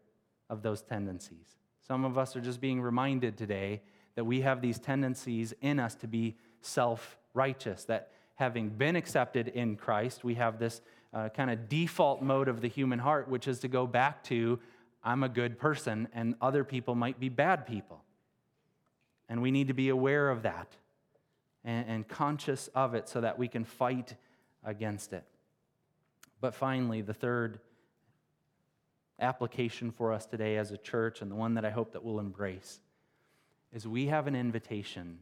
of 0.50 0.64
those 0.64 0.82
tendencies. 0.82 1.58
Some 1.86 2.06
of 2.06 2.18
us 2.18 2.36
are 2.36 2.42
just 2.42 2.62
being 2.62 2.82
reminded 2.82 3.38
today 3.38 3.82
that 4.16 4.24
we 4.24 4.42
have 4.42 4.62
these 4.62 4.80
tendencies 4.80 5.54
in 5.62 5.80
us 5.80 5.96
to 5.96 6.08
be 6.08 6.36
self 6.62 7.18
righteous, 7.34 7.86
that 7.86 8.12
having 8.36 8.70
been 8.70 8.96
accepted 8.96 9.50
in 9.50 9.76
Christ, 9.76 10.24
we 10.24 10.36
have 10.36 10.60
this 10.60 10.82
uh, 11.14 11.30
kind 11.30 11.52
of 11.52 11.70
default 11.70 12.22
mode 12.22 12.48
of 12.48 12.62
the 12.62 12.68
human 12.68 13.00
heart, 13.00 13.30
which 13.30 13.48
is 13.48 13.60
to 13.60 13.68
go 13.68 13.86
back 13.86 14.24
to, 14.26 14.60
I'm 15.04 15.24
a 15.24 15.30
good 15.30 15.60
person, 15.60 16.08
and 16.14 16.36
other 16.42 16.64
people 16.64 16.96
might 16.96 17.20
be 17.20 17.30
bad 17.30 17.66
people. 17.68 18.04
And 19.30 19.42
we 19.42 19.52
need 19.52 19.68
to 19.68 19.74
be 19.74 19.90
aware 19.90 20.30
of 20.30 20.42
that 20.42 20.76
and, 21.64 21.88
and 21.88 22.08
conscious 22.08 22.68
of 22.74 22.96
it 22.96 23.08
so 23.08 23.22
that 23.22 23.38
we 23.38 23.48
can 23.48 23.64
fight 23.64 24.16
against 24.64 25.14
it. 25.14 25.24
But 26.42 26.56
finally, 26.56 27.02
the 27.02 27.14
third 27.14 27.60
application 29.20 29.92
for 29.92 30.12
us 30.14 30.26
today 30.26 30.58
as 30.58 30.72
a 30.72 30.78
church, 30.78 31.22
and 31.22 31.30
the 31.30 31.36
one 31.36 31.54
that 31.56 31.66
I 31.66 31.70
hope 31.70 31.92
that 31.94 32.04
we'll 32.04 32.20
embrace, 32.20 32.80
is 33.72 33.88
we 33.88 34.08
have 34.08 34.28
an 34.28 34.36
invitation 34.36 35.20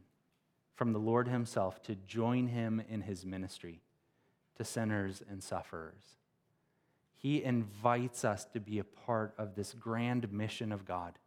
from 0.74 0.92
the 0.92 0.98
Lord 0.98 1.28
Himself 1.28 1.82
to 1.82 1.96
join 2.06 2.46
Him 2.46 2.80
in 2.88 3.02
His 3.02 3.26
ministry 3.26 3.82
to 4.56 4.64
sinners 4.64 5.22
and 5.28 5.42
sufferers. 5.42 6.16
He 7.16 7.42
invites 7.42 8.24
us 8.24 8.44
to 8.46 8.60
be 8.60 8.78
a 8.78 8.84
part 8.84 9.34
of 9.36 9.56
this 9.56 9.74
grand 9.74 10.32
mission 10.32 10.70
of 10.70 10.84
God, 10.84 11.18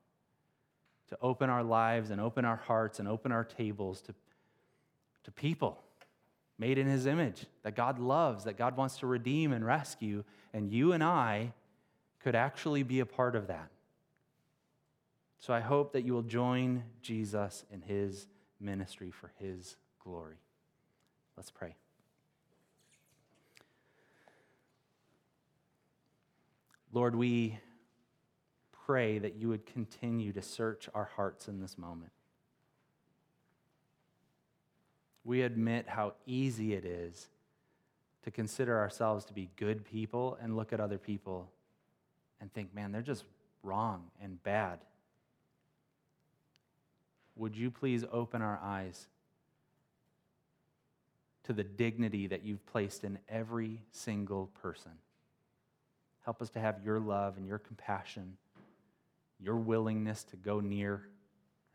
to 1.11 1.17
open 1.21 1.49
our 1.49 1.63
lives 1.63 2.09
and 2.09 2.19
open 2.19 2.45
our 2.45 2.55
hearts 2.55 2.99
and 2.99 3.07
open 3.07 3.31
our 3.31 3.43
tables 3.43 4.01
to, 4.01 4.15
to 5.23 5.31
people 5.31 5.77
made 6.57 6.77
in 6.77 6.87
His 6.87 7.05
image 7.05 7.45
that 7.63 7.75
God 7.75 7.99
loves, 7.99 8.45
that 8.45 8.57
God 8.57 8.77
wants 8.77 8.97
to 8.99 9.07
redeem 9.07 9.51
and 9.51 9.65
rescue. 9.65 10.23
And 10.53 10.71
you 10.71 10.93
and 10.93 11.03
I 11.03 11.53
could 12.23 12.35
actually 12.35 12.83
be 12.83 13.01
a 13.01 13.05
part 13.05 13.35
of 13.35 13.47
that. 13.47 13.69
So 15.39 15.53
I 15.53 15.59
hope 15.59 15.93
that 15.93 16.05
you 16.05 16.13
will 16.13 16.21
join 16.21 16.83
Jesus 17.01 17.65
in 17.73 17.81
his 17.81 18.27
ministry 18.59 19.09
for 19.09 19.31
his 19.39 19.75
glory. 20.03 20.37
Let's 21.35 21.49
pray. 21.49 21.75
Lord, 26.93 27.15
we 27.15 27.57
pray 28.85 29.19
that 29.19 29.35
you 29.35 29.49
would 29.49 29.65
continue 29.65 30.31
to 30.33 30.41
search 30.41 30.89
our 30.93 31.09
hearts 31.15 31.47
in 31.47 31.59
this 31.59 31.77
moment. 31.77 32.11
We 35.23 35.43
admit 35.43 35.87
how 35.87 36.13
easy 36.25 36.73
it 36.73 36.85
is 36.85 37.27
to 38.23 38.31
consider 38.31 38.77
ourselves 38.77 39.25
to 39.25 39.33
be 39.33 39.49
good 39.55 39.85
people 39.85 40.37
and 40.41 40.55
look 40.55 40.73
at 40.73 40.79
other 40.79 40.97
people 40.97 41.49
and 42.39 42.51
think, 42.53 42.73
man, 42.73 42.91
they're 42.91 43.01
just 43.01 43.23
wrong 43.63 44.03
and 44.21 44.41
bad. 44.43 44.79
Would 47.35 47.55
you 47.55 47.71
please 47.71 48.03
open 48.11 48.41
our 48.41 48.59
eyes 48.61 49.07
to 51.43 51.53
the 51.53 51.63
dignity 51.63 52.27
that 52.27 52.43
you've 52.43 52.65
placed 52.65 53.03
in 53.03 53.19
every 53.29 53.81
single 53.91 54.49
person? 54.61 54.91
Help 56.23 56.41
us 56.41 56.49
to 56.51 56.59
have 56.59 56.83
your 56.83 56.99
love 56.99 57.37
and 57.37 57.47
your 57.47 57.57
compassion, 57.57 58.37
your 59.41 59.55
willingness 59.55 60.23
to 60.25 60.37
go 60.37 60.59
near 60.59 61.01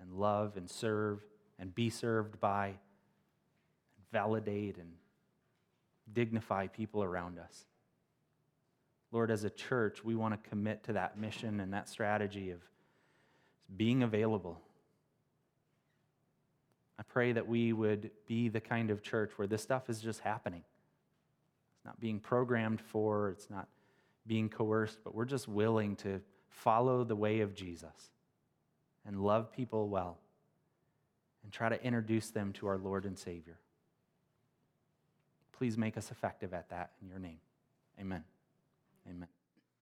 and 0.01 0.13
love 0.13 0.57
and 0.57 0.71
serve 0.71 1.21
and 1.59 1.75
be 1.75 1.91
served 1.91 2.39
by, 2.39 2.67
and 2.67 2.77
validate 4.13 4.77
and 4.77 4.93
dignify 6.13 6.67
people 6.67 7.03
around 7.03 7.39
us. 7.39 7.65
Lord, 9.11 9.31
as 9.31 9.45
a 9.45 9.51
church, 9.51 10.05
we 10.05 10.15
want 10.15 10.35
to 10.35 10.51
commit 10.51 10.85
to 10.85 10.93
that 10.95 11.19
mission 11.19 11.61
and 11.61 11.73
that 11.73 11.89
strategy 11.89 12.51
of 12.51 12.61
being 13.75 14.03
available. 14.03 14.61
I 16.99 17.03
pray 17.03 17.33
that 17.33 17.47
we 17.47 17.73
would 17.73 18.11
be 18.27 18.49
the 18.49 18.61
kind 18.61 18.91
of 18.91 19.03
church 19.03 19.33
where 19.37 19.47
this 19.47 19.63
stuff 19.63 19.89
is 19.89 20.01
just 20.01 20.21
happening. 20.21 20.63
It's 21.77 21.85
not 21.85 21.99
being 22.01 22.21
programmed 22.21 22.81
for, 22.81 23.31
it's 23.31 23.51
not 23.51 23.69
being 24.27 24.49
coerced, 24.49 24.99
but 25.05 25.15
we're 25.15 25.25
just 25.25 25.49
willing 25.49 25.97
to 25.97 26.21
follow 26.57 27.05
the 27.05 27.15
way 27.15 27.41
of 27.41 27.55
Jesus 27.55 28.11
and 29.07 29.23
love 29.23 29.53
people 29.53 29.89
well 29.89 30.19
and 31.45 31.53
try 31.53 31.69
to 31.69 31.81
introduce 31.85 32.31
them 32.31 32.53
to 32.55 32.67
our 32.67 32.79
Lord 32.79 33.05
and 33.05 33.17
Savior. 33.17 33.59
Please 35.53 35.79
make 35.79 35.97
us 35.97 36.11
effective 36.11 36.53
at 36.53 36.71
that 36.71 36.91
in 37.01 37.09
your 37.09 37.19
name. 37.19 37.39
Amen. 38.01 38.25
Amen. 39.09 39.36